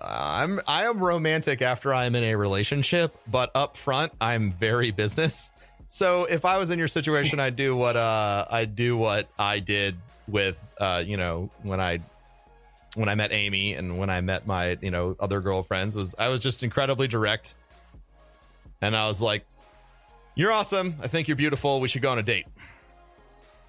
[0.03, 4.91] I'm I am romantic after I am in a relationship, but up front I'm very
[4.91, 5.51] business.
[5.87, 9.61] So if I was in your situation, I'd do what uh I'd do what I
[9.61, 12.01] did with uh you know when I
[12.97, 16.29] when I met Amy and when I met my you know other girlfriends was I
[16.29, 17.55] was just incredibly direct,
[18.81, 19.45] and I was like,
[20.35, 20.97] "You're awesome.
[21.03, 21.81] I think you're beautiful.
[21.81, 22.47] We should go on a date."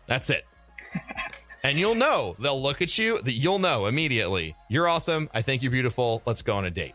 [0.07, 0.45] That's it.
[1.65, 2.35] And you'll know.
[2.39, 3.17] They'll look at you.
[3.19, 4.53] That you'll know immediately.
[4.69, 5.29] You're awesome.
[5.33, 6.21] I think you're beautiful.
[6.25, 6.93] Let's go on a date.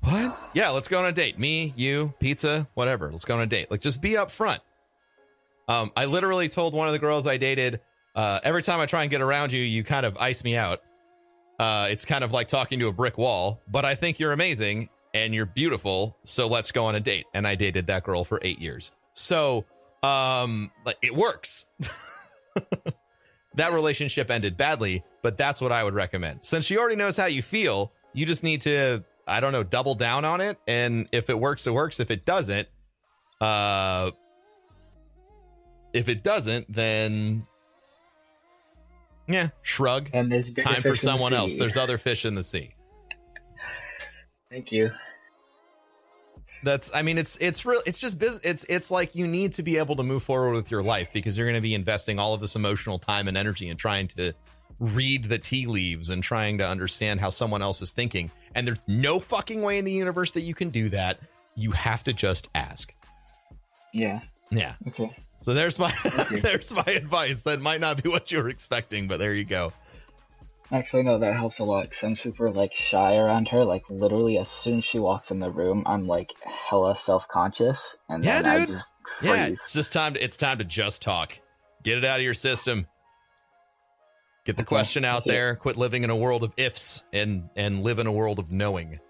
[0.00, 0.38] What?
[0.54, 1.38] Yeah, let's go on a date.
[1.38, 3.10] Me, you, pizza, whatever.
[3.10, 3.70] Let's go on a date.
[3.70, 4.60] Like, just be upfront.
[5.68, 7.80] Um, I literally told one of the girls I dated,
[8.16, 10.80] uh, every time I try and get around you, you kind of ice me out.
[11.58, 14.88] Uh, it's kind of like talking to a brick wall, but I think you're amazing
[15.14, 16.16] and you're beautiful.
[16.24, 17.26] So let's go on a date.
[17.34, 18.92] And I dated that girl for eight years.
[19.12, 19.64] So,
[20.02, 21.66] um, like it works.
[23.54, 26.44] that relationship ended badly, but that's what I would recommend.
[26.44, 29.94] Since she already knows how you feel, you just need to, I don't know, double
[29.94, 30.58] down on it.
[30.66, 32.00] And if it works, it works.
[32.00, 32.68] If it doesn't,
[33.40, 34.12] uh,
[35.92, 37.46] if it doesn't, then
[39.26, 40.10] yeah, shrug.
[40.12, 41.56] And there's Time for fish in the someone else.
[41.56, 42.74] There's other fish in the sea.
[44.50, 44.90] Thank you.
[46.64, 49.62] That's I mean it's it's real it's just business it's it's like you need to
[49.62, 52.34] be able to move forward with your life because you're going to be investing all
[52.34, 54.32] of this emotional time and energy and trying to
[54.80, 58.80] read the tea leaves and trying to understand how someone else is thinking and there's
[58.88, 61.20] no fucking way in the universe that you can do that.
[61.54, 62.92] You have to just ask.
[63.92, 64.20] Yeah.
[64.50, 64.74] Yeah.
[64.88, 65.14] Okay.
[65.38, 65.92] So there's my
[66.42, 67.44] there's my advice.
[67.44, 69.72] That might not be what you were expecting, but there you go.
[70.70, 73.64] Actually, no, that helps a lot because I'm super like shy around her.
[73.64, 77.96] Like literally, as soon as she walks in the room, I'm like hella self conscious,
[78.08, 78.68] and Yeah, then I dude.
[78.68, 81.38] just Yeah, it's just time to it's time to just talk.
[81.82, 82.86] Get it out of your system.
[84.44, 85.56] Get the Okay, question out there.
[85.56, 89.00] Quit living in a world of ifs and and live in a world of knowing.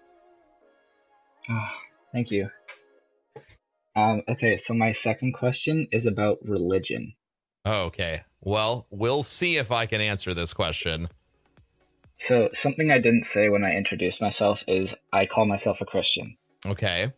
[2.13, 2.49] Thank you.
[3.95, 4.21] Um.
[4.29, 4.57] Okay.
[4.57, 7.13] So my second question is about religion.
[7.67, 8.21] Okay.
[8.41, 11.09] Well, we'll see if I can answer this question.
[12.19, 16.37] So something I didn't say when I introduced myself is I call myself a Christian.
[16.65, 17.13] Okay.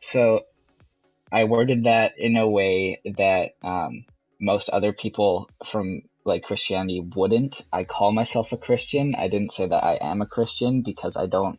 [0.00, 0.42] So
[1.30, 4.04] I worded that in a way that um,
[4.40, 7.62] most other people from like Christianity wouldn't.
[7.72, 9.14] I call myself a Christian.
[9.14, 11.58] I didn't say that I am a Christian because I don't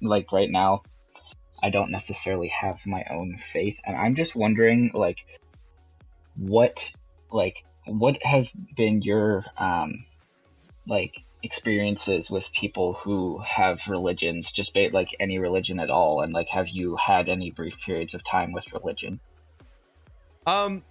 [0.00, 0.82] like right now.
[1.62, 5.18] I don't necessarily have my own faith, and I'm just wondering like
[6.36, 6.78] what
[7.30, 10.04] like what have been your um
[10.86, 16.32] like experiences with people who have religions just ba- like any religion at all and
[16.32, 19.20] like have you had any brief periods of time with religion
[20.46, 20.82] Um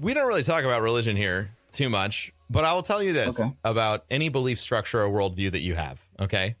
[0.00, 3.38] we don't really talk about religion here too much, but I will tell you this
[3.40, 3.52] Okay.
[3.64, 6.02] about any belief structure or worldview that you have.
[6.18, 6.56] Okay.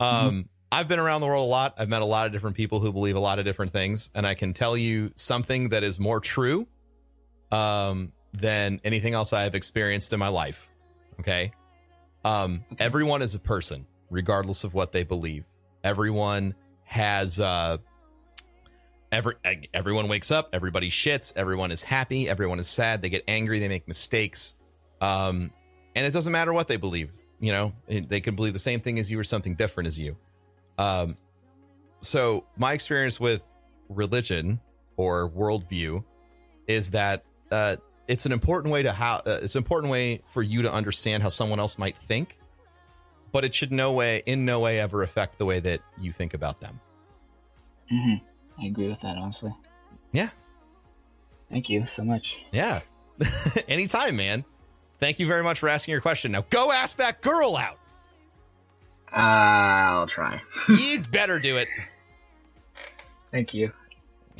[0.00, 1.74] Um, I've been around the world a lot.
[1.78, 4.26] I've met a lot of different people who believe a lot of different things, and
[4.26, 6.66] I can tell you something that is more true
[7.50, 10.68] um, than anything else I have experienced in my life.
[11.20, 11.52] Okay.
[12.24, 15.44] Um, everyone is a person, regardless of what they believe.
[15.84, 17.76] Everyone has uh
[19.12, 19.34] every
[19.74, 23.68] everyone wakes up, everybody shits, everyone is happy, everyone is sad, they get angry, they
[23.68, 24.56] make mistakes.
[25.00, 25.52] Um
[25.94, 27.72] and it doesn't matter what they believe, you know.
[27.88, 30.16] They can believe the same thing as you or something different as you.
[30.78, 31.16] Um
[32.00, 33.42] so my experience with
[33.88, 34.60] religion
[34.96, 36.04] or worldview
[36.66, 37.76] is that uh,
[38.08, 41.22] it's an important way to how uh, it's an important way for you to understand
[41.22, 42.38] how someone else might think,
[43.32, 46.34] but it should no way in no way ever affect the way that you think
[46.34, 46.80] about them.
[47.90, 48.14] hmm
[48.60, 49.54] I agree with that, honestly.
[50.12, 50.30] Yeah,
[51.50, 52.36] Thank you so much.
[52.50, 52.80] yeah.
[53.68, 54.44] Anytime, man.
[55.00, 56.32] Thank you very much for asking your question.
[56.32, 57.78] Now go ask that girl out.
[59.12, 60.40] I'll try.
[60.68, 61.68] You'd better do it.
[63.30, 63.72] Thank you.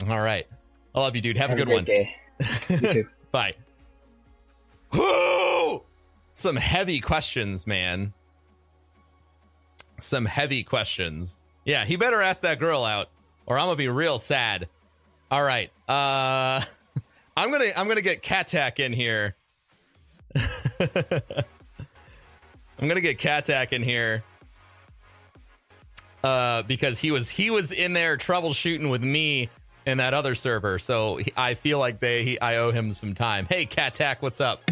[0.09, 0.47] All right.
[0.95, 1.37] I love you, dude.
[1.39, 1.85] Have, Have a good great one.
[1.85, 2.15] day.
[2.69, 3.09] You too.
[3.31, 3.55] Bye.
[4.93, 5.83] Whoo!
[6.33, 8.13] Some heavy questions, man.
[9.99, 11.37] Some heavy questions.
[11.65, 13.09] Yeah, he better ask that girl out,
[13.47, 14.69] or I'm gonna be real sad.
[15.31, 15.71] All right.
[15.89, 16.63] Uh
[17.37, 19.37] I'm gonna I'm gonna get Katak in here.
[22.81, 24.23] I'm gonna get Katak in here.
[26.25, 29.49] Uh, because he was he was in there troubleshooting with me
[29.89, 33.47] in that other server, so I feel like they he, I owe him some time.
[33.47, 34.71] Hey, Katak, what's up?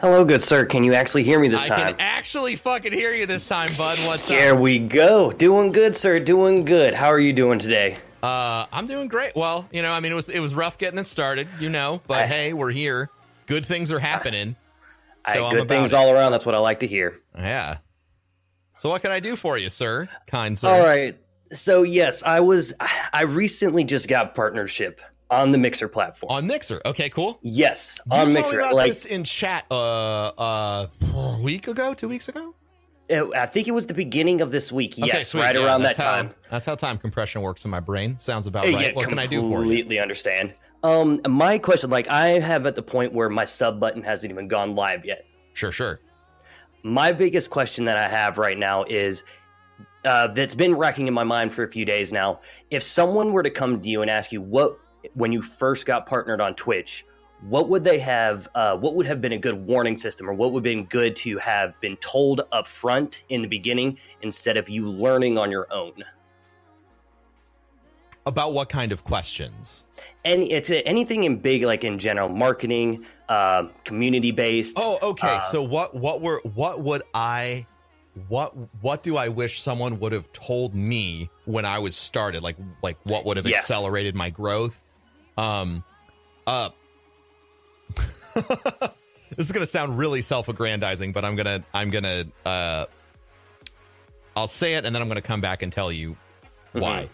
[0.00, 0.64] Hello, good sir.
[0.64, 1.80] Can you actually hear me this I time?
[1.80, 3.98] I can actually fucking hear you this time, bud.
[4.06, 4.42] What's Here up?
[4.44, 5.32] Here we go.
[5.32, 6.20] Doing good, sir.
[6.20, 6.94] Doing good.
[6.94, 7.96] How are you doing today?
[8.22, 9.32] Uh, I'm doing great.
[9.36, 12.00] Well, you know, I mean, it was it was rough getting it started, you know,
[12.06, 13.10] but I- hey, we're here.
[13.46, 14.56] Good things are happening.
[15.26, 15.96] So I, I'm good things it.
[15.96, 16.32] all around.
[16.32, 17.18] That's what I like to hear.
[17.36, 17.78] Yeah.
[18.76, 20.08] So what can I do for you, sir?
[20.26, 20.68] Kind sir.
[20.68, 21.18] All right.
[21.52, 22.74] So yes, I was.
[23.12, 26.30] I recently just got partnership on the Mixer platform.
[26.32, 26.80] On Mixer.
[26.86, 27.38] Okay, cool.
[27.42, 28.62] yes, You on Mixer.
[28.72, 32.54] Like this in chat uh uh a week ago, two weeks ago.
[33.10, 34.92] uh, I think it was the beginning of this week.
[34.98, 35.40] Okay, yes, sweet.
[35.42, 36.34] right Yeah, around that how- time.
[36.50, 38.18] That's how time compression works in my brain.
[38.18, 38.88] Sounds about Uh, right.
[38.88, 39.52] yeah, what can I do for you?
[39.54, 40.54] I completely understand.
[40.84, 44.46] Um, my question, like, I have at the point where my sub button hasn't even
[44.46, 45.24] gone live yet.
[45.54, 46.00] Sure, sure.
[46.84, 49.24] my biggest question that I have right now is
[50.04, 52.40] uh, that's been racking in my mind for a few days now.
[52.70, 54.78] If someone were to come to you and ask you what,
[55.14, 57.04] when you first got partnered on Twitch,
[57.42, 58.48] what would they have?
[58.54, 61.14] Uh, what would have been a good warning system, or what would have been good
[61.16, 65.72] to have been told up front in the beginning instead of you learning on your
[65.72, 66.04] own?
[68.26, 69.86] About what kind of questions?
[70.24, 74.74] And it's anything in big, like in general, marketing, uh, community based.
[74.76, 75.36] Oh, okay.
[75.36, 77.66] Uh, so what what were what would I
[78.28, 82.42] what what do I wish someone would have told me when I was started?
[82.42, 83.60] Like like what would have Yes.
[83.62, 84.82] accelerated my growth?
[85.36, 85.84] Um
[86.46, 86.70] uh
[89.36, 92.86] This is going to sound really self-aggrandizing, but I'm going to I'm going to uh
[94.36, 96.16] I'll say it and then I'm going to come back and tell you
[96.72, 97.08] why.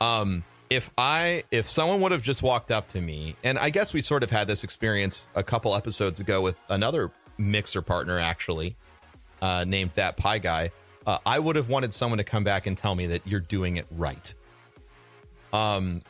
[0.00, 3.92] Um if I if someone would have just walked up to me, and I guess
[3.94, 8.76] we sort of had this experience a couple episodes ago with another mixer partner actually,
[9.42, 10.70] uh, named that pie guy.
[11.06, 13.76] Uh, I would have wanted someone to come back and tell me that you're doing
[13.76, 14.34] it right.
[15.52, 16.02] Um,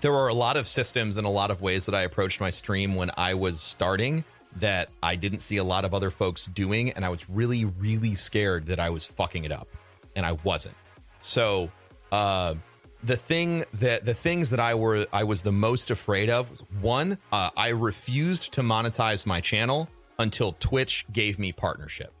[0.00, 2.50] there were a lot of systems and a lot of ways that I approached my
[2.50, 4.24] stream when I was starting
[4.56, 8.14] that I didn't see a lot of other folks doing, and I was really, really
[8.14, 9.68] scared that I was fucking it up,
[10.14, 10.76] and I wasn't.
[11.20, 11.70] So,
[12.10, 12.54] uh,
[13.02, 16.60] the thing that the things that I were I was the most afraid of was
[16.80, 22.12] one, uh, I refused to monetize my channel until Twitch gave me partnership.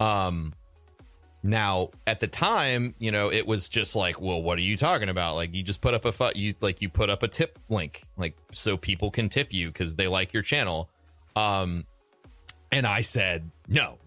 [0.00, 0.52] Um,
[1.42, 5.08] now at the time, you know, it was just like, well, what are you talking
[5.08, 5.36] about?
[5.36, 8.02] Like you just put up a fu- you like you put up a tip link,
[8.16, 10.90] like so people can tip you because they like your channel.
[11.34, 11.84] Um,
[12.72, 13.98] and I said no.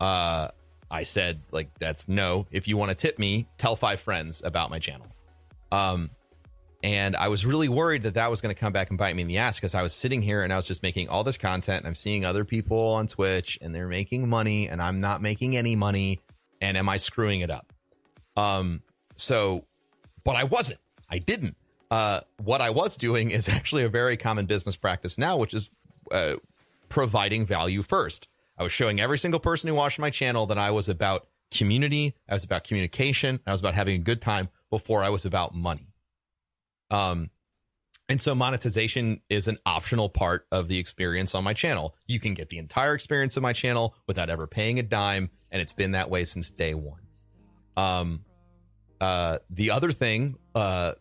[0.00, 0.48] Uh,
[0.90, 2.46] I said like that's no.
[2.50, 5.06] If you want to tip me, tell five friends about my channel.
[5.72, 6.10] Um,
[6.86, 9.22] and I was really worried that that was going to come back and bite me
[9.22, 11.36] in the ass because I was sitting here and I was just making all this
[11.36, 15.20] content and I'm seeing other people on Twitch and they're making money and I'm not
[15.20, 16.20] making any money.
[16.60, 17.72] And am I screwing it up?
[18.36, 18.82] Um,
[19.16, 19.64] so,
[20.22, 20.78] but I wasn't.
[21.10, 21.56] I didn't.
[21.90, 25.68] Uh, what I was doing is actually a very common business practice now, which is
[26.12, 26.36] uh,
[26.88, 28.28] providing value first.
[28.56, 32.14] I was showing every single person who watched my channel that I was about community,
[32.28, 35.52] I was about communication, I was about having a good time before I was about
[35.52, 35.85] money.
[36.90, 37.30] Um,
[38.08, 41.96] and so monetization is an optional part of the experience on my channel.
[42.06, 45.60] You can get the entire experience of my channel without ever paying a dime, and
[45.60, 47.00] it's been that way since day one.
[47.76, 48.24] Um,
[49.00, 50.92] uh, the other thing uh,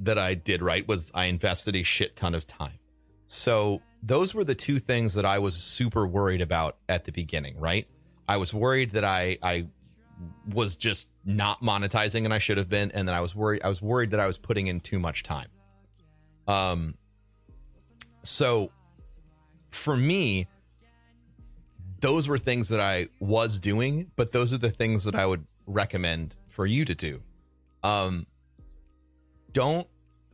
[0.00, 2.78] that I did right was I invested a shit ton of time.
[3.26, 7.58] So those were the two things that I was super worried about at the beginning,
[7.58, 7.86] right?
[8.28, 9.66] I was worried that I I
[10.52, 13.68] was just not monetizing and I should have been, and then I was worried I
[13.68, 15.48] was worried that I was putting in too much time.
[16.48, 16.94] Um
[18.22, 18.72] so
[19.70, 20.46] for me,
[22.00, 25.46] those were things that I was doing, but those are the things that I would
[25.66, 27.22] recommend for you to do.
[27.82, 28.26] Um
[29.52, 29.88] don't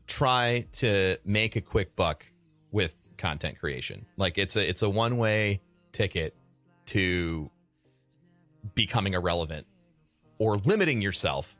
[0.06, 2.26] try to make a quick buck
[2.70, 4.06] with content creation.
[4.16, 5.60] Like it's a it's a one way
[5.92, 6.36] ticket
[6.86, 7.50] to
[8.74, 9.66] becoming irrelevant
[10.42, 11.56] or limiting yourself.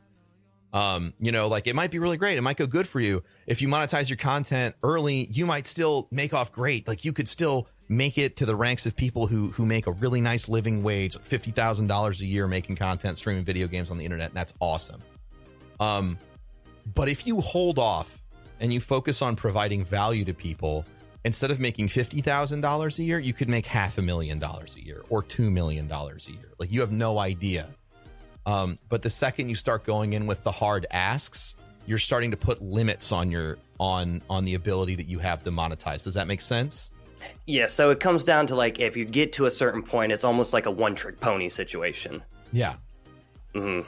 [0.73, 2.37] Um, you know, like it might be really great.
[2.37, 3.23] It might go good for you.
[3.47, 6.85] If you monetize your content early, you might still make off great.
[6.85, 9.91] Like you could still make it to the ranks of people who who make a
[9.91, 13.97] really nice living wage, fifty thousand dollars a year making content, streaming video games on
[13.97, 14.29] the internet.
[14.29, 15.01] And that's awesome.
[15.79, 16.17] Um,
[16.93, 18.21] but if you hold off
[18.59, 20.85] and you focus on providing value to people,
[21.23, 25.03] instead of making $50,000 a year, you could make half a million dollars a year
[25.09, 26.51] or $2 million a year.
[26.59, 27.69] Like you have no idea.
[28.45, 32.37] Um, but the second you start going in with the hard asks, you're starting to
[32.37, 36.03] put limits on your on on the ability that you have to monetize.
[36.03, 36.91] Does that make sense?
[37.45, 40.23] Yeah, so it comes down to like if you get to a certain point, it's
[40.23, 42.23] almost like a one trick pony situation.
[42.51, 42.75] Yeah.
[43.53, 43.81] hmm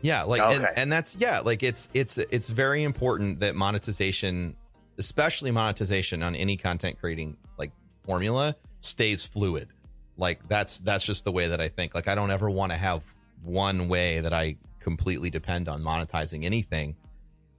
[0.00, 4.56] Yeah, like and, and that's yeah, like it's it's it's very important that monetization,
[4.98, 7.72] especially monetization on any content creating like
[8.04, 9.68] formula, stays fluid.
[10.16, 11.94] Like that's that's just the way that I think.
[11.94, 13.02] Like I don't ever want to have
[13.42, 16.96] one way that I completely depend on monetizing anything.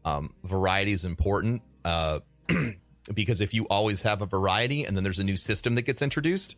[0.05, 2.19] Um, variety is important uh,
[3.13, 6.01] because if you always have a variety and then there's a new system that gets
[6.01, 6.57] introduced,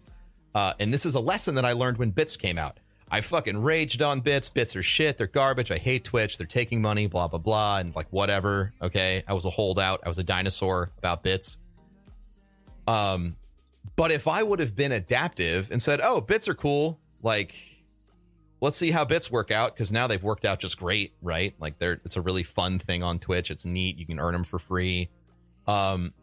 [0.54, 2.80] uh, and this is a lesson that I learned when Bits came out.
[3.10, 4.50] I fucking raged on Bits.
[4.50, 5.18] Bits are shit.
[5.18, 5.70] They're garbage.
[5.70, 6.38] I hate Twitch.
[6.38, 7.78] They're taking money, blah, blah, blah.
[7.78, 8.74] And like, whatever.
[8.82, 9.24] Okay.
[9.28, 10.02] I was a holdout.
[10.04, 11.60] I was a dinosaur about Bits.
[12.88, 13.36] Um,
[13.96, 17.56] but if I would have been adaptive and said, oh, Bits are cool, like,
[18.66, 21.54] let's see how Bits work out because now they've worked out just great, right?
[21.60, 23.52] Like, they're, it's a really fun thing on Twitch.
[23.52, 23.98] It's neat.
[23.98, 25.10] You can earn them for free.
[25.68, 26.14] Um,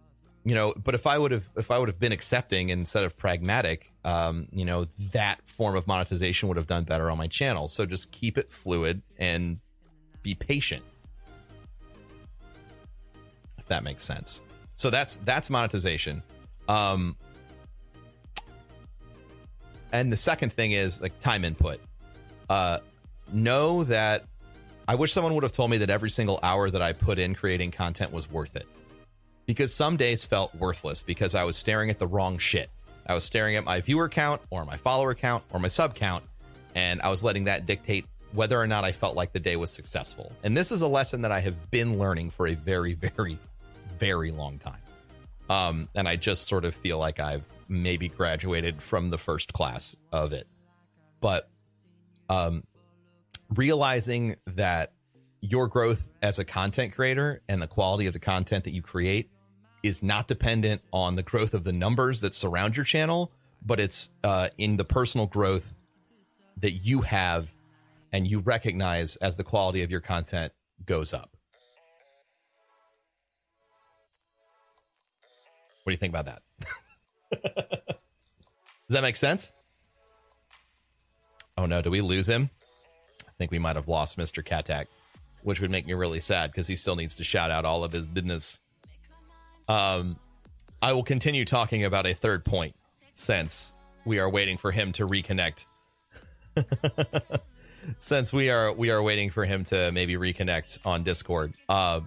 [0.44, 3.16] you know but if i would have if i would have been accepting instead of
[3.16, 7.68] pragmatic um you know that form of monetization would have done better on my channel
[7.68, 9.60] so just keep it fluid and
[10.22, 10.82] be patient
[13.58, 14.42] if that makes sense
[14.74, 16.22] so that's that's monetization
[16.68, 17.16] um
[19.92, 21.78] and the second thing is like time input
[22.52, 22.78] uh
[23.32, 24.24] know that
[24.86, 27.34] i wish someone would have told me that every single hour that i put in
[27.34, 28.66] creating content was worth it
[29.46, 32.70] because some days felt worthless because I was staring at the wrong shit.
[33.06, 36.24] I was staring at my viewer count or my follower count or my sub count,
[36.74, 39.70] and I was letting that dictate whether or not I felt like the day was
[39.70, 40.32] successful.
[40.42, 43.38] And this is a lesson that I have been learning for a very, very,
[43.98, 44.80] very long time.
[45.50, 49.96] Um, and I just sort of feel like I've maybe graduated from the first class
[50.12, 50.46] of it.
[51.20, 51.48] But
[52.32, 52.64] um,
[53.50, 54.92] realizing that
[55.42, 59.28] your growth as a content creator and the quality of the content that you create
[59.82, 64.10] is not dependent on the growth of the numbers that surround your channel, but it's
[64.24, 65.74] uh, in the personal growth
[66.58, 67.54] that you have
[68.12, 70.52] and you recognize as the quality of your content
[70.86, 71.36] goes up.
[75.82, 76.42] What do you think about that?
[78.88, 79.52] Does that make sense?
[81.56, 82.50] Oh no, do we lose him?
[83.26, 84.44] I think we might have lost Mr.
[84.46, 84.86] Katak
[85.42, 87.92] which would make me really sad because he still needs to shout out all of
[87.92, 88.60] his business.
[89.68, 90.16] Um,
[90.80, 92.74] I will continue talking about a third point
[93.12, 93.74] since
[94.04, 95.66] we are waiting for him to reconnect.
[97.98, 101.54] since we are we are waiting for him to maybe reconnect on Discord.
[101.68, 102.00] Uh,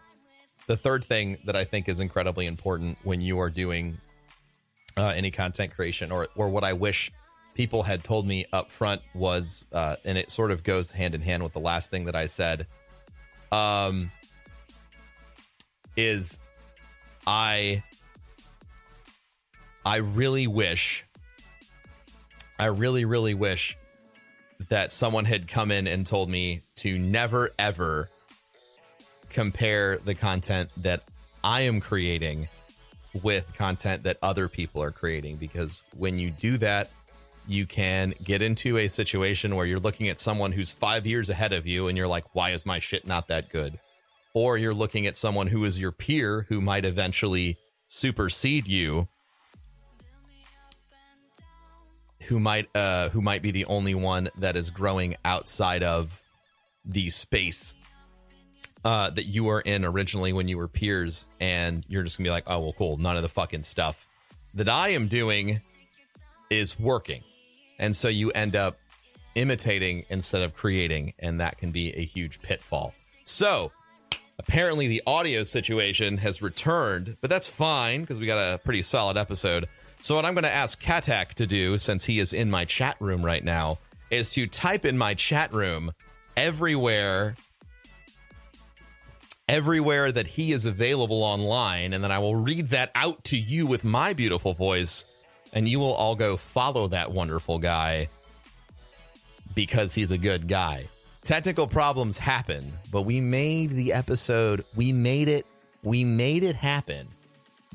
[0.67, 3.97] the third thing that I think is incredibly important when you are doing
[4.97, 7.11] uh, any content creation, or or what I wish
[7.55, 11.21] people had told me up front was, uh, and it sort of goes hand in
[11.21, 12.67] hand with the last thing that I said
[13.51, 14.11] um
[15.95, 16.39] is
[17.25, 17.83] I
[19.85, 21.05] I really wish
[22.59, 23.77] I really really wish
[24.69, 28.09] that someone had come in and told me to never ever
[29.29, 31.03] compare the content that
[31.43, 32.47] I am creating
[33.21, 35.37] with content that other people are creating.
[35.37, 36.89] Because when you do that
[37.47, 41.53] you can get into a situation where you're looking at someone who's five years ahead
[41.53, 43.79] of you and you're like, why is my shit not that good?
[44.33, 49.07] Or you're looking at someone who is your peer who might eventually supersede you,
[52.23, 56.23] who might uh who might be the only one that is growing outside of
[56.83, 57.75] the space
[58.83, 62.31] uh that you were in originally when you were peers, and you're just gonna be
[62.31, 64.07] like, oh well cool, none of the fucking stuff
[64.55, 65.61] that I am doing
[66.49, 67.23] is working.
[67.79, 68.77] And so you end up
[69.35, 72.93] imitating instead of creating, and that can be a huge pitfall.
[73.23, 73.71] So
[74.39, 79.17] apparently the audio situation has returned, but that's fine because we got a pretty solid
[79.17, 79.67] episode.
[80.01, 82.95] So what I'm going to ask Katak to do, since he is in my chat
[82.99, 83.79] room right now,
[84.11, 85.91] is to type in my chat room
[86.37, 87.35] everywhere
[89.47, 93.67] everywhere that he is available online and then I will read that out to you
[93.67, 95.05] with my beautiful voice
[95.55, 98.09] and you will all go follow that wonderful guy
[99.55, 100.87] because he's a good guy.
[101.21, 105.47] Technical problems happen, but we made the episode, we made it,
[105.81, 107.07] we made it happen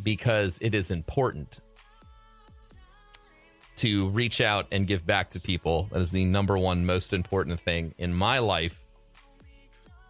[0.02, 1.60] because it is important
[3.76, 5.88] to reach out and give back to people.
[5.90, 8.78] That is the number one most important thing in my life.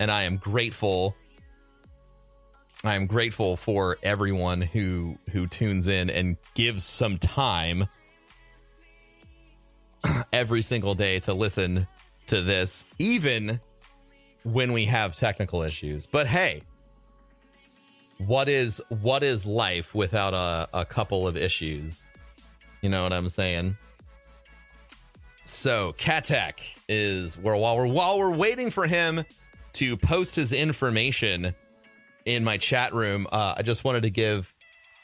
[0.01, 1.15] And I am grateful.
[2.83, 7.87] I am grateful for everyone who who tunes in and gives some time
[10.33, 11.87] every single day to listen
[12.29, 13.61] to this, even
[14.45, 16.07] when we have technical issues.
[16.07, 16.63] But hey,
[18.17, 22.03] what is what is life without a, a couple of issues?
[22.81, 23.77] You know what I'm saying?
[25.45, 29.23] So Katak is where while we're while we're waiting for him
[29.75, 31.55] to post his information
[32.25, 34.55] in my chat room, uh, I just wanted to give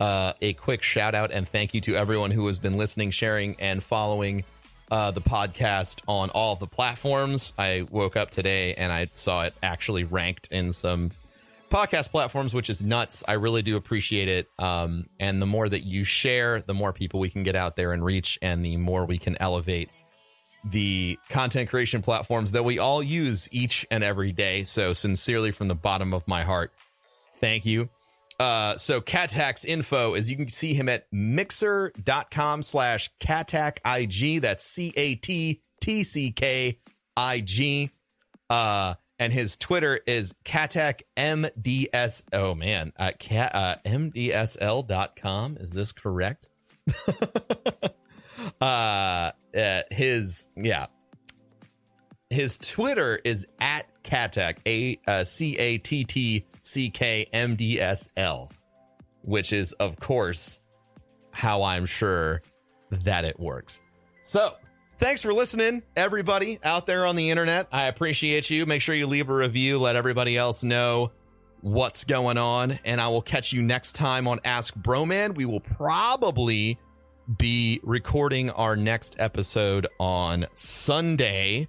[0.00, 3.56] uh, a quick shout out and thank you to everyone who has been listening, sharing,
[3.58, 4.44] and following
[4.90, 7.52] uh, the podcast on all the platforms.
[7.58, 11.10] I woke up today and I saw it actually ranked in some
[11.70, 13.24] podcast platforms, which is nuts.
[13.26, 14.48] I really do appreciate it.
[14.58, 17.92] Um, and the more that you share, the more people we can get out there
[17.92, 19.90] and reach, and the more we can elevate
[20.64, 24.64] the content creation platforms that we all use each and every day.
[24.64, 26.72] So, sincerely, from the bottom of my heart,
[27.40, 27.88] thank you.
[28.38, 34.42] Uh, so Katak's info is you can see him at mixer.com slash IG.
[34.42, 36.78] That's C A T T C K
[37.16, 37.90] I G.
[38.50, 42.24] Uh, and his Twitter is Katak MDS.
[42.32, 45.56] Oh man, uh, cat, uh, MDSL.com.
[45.58, 46.48] Is this correct?
[48.60, 50.86] uh, uh, his, yeah.
[52.28, 57.80] His Twitter is at Katak, A uh, C A T T C K M D
[57.80, 58.50] S L,
[59.22, 60.60] which is, of course,
[61.30, 62.42] how I'm sure
[62.90, 63.80] that it works.
[64.22, 64.56] So,
[64.98, 67.68] thanks for listening, everybody out there on the internet.
[67.70, 68.66] I appreciate you.
[68.66, 71.12] Make sure you leave a review, let everybody else know
[71.60, 75.34] what's going on, and I will catch you next time on Ask Broman.
[75.36, 76.78] We will probably
[77.38, 81.68] be recording our next episode on Sunday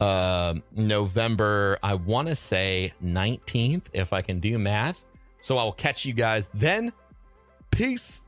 [0.00, 5.02] uh, November, I want to say 19th, if I can do math.
[5.40, 6.92] So I will catch you guys then.
[7.70, 8.22] Peace.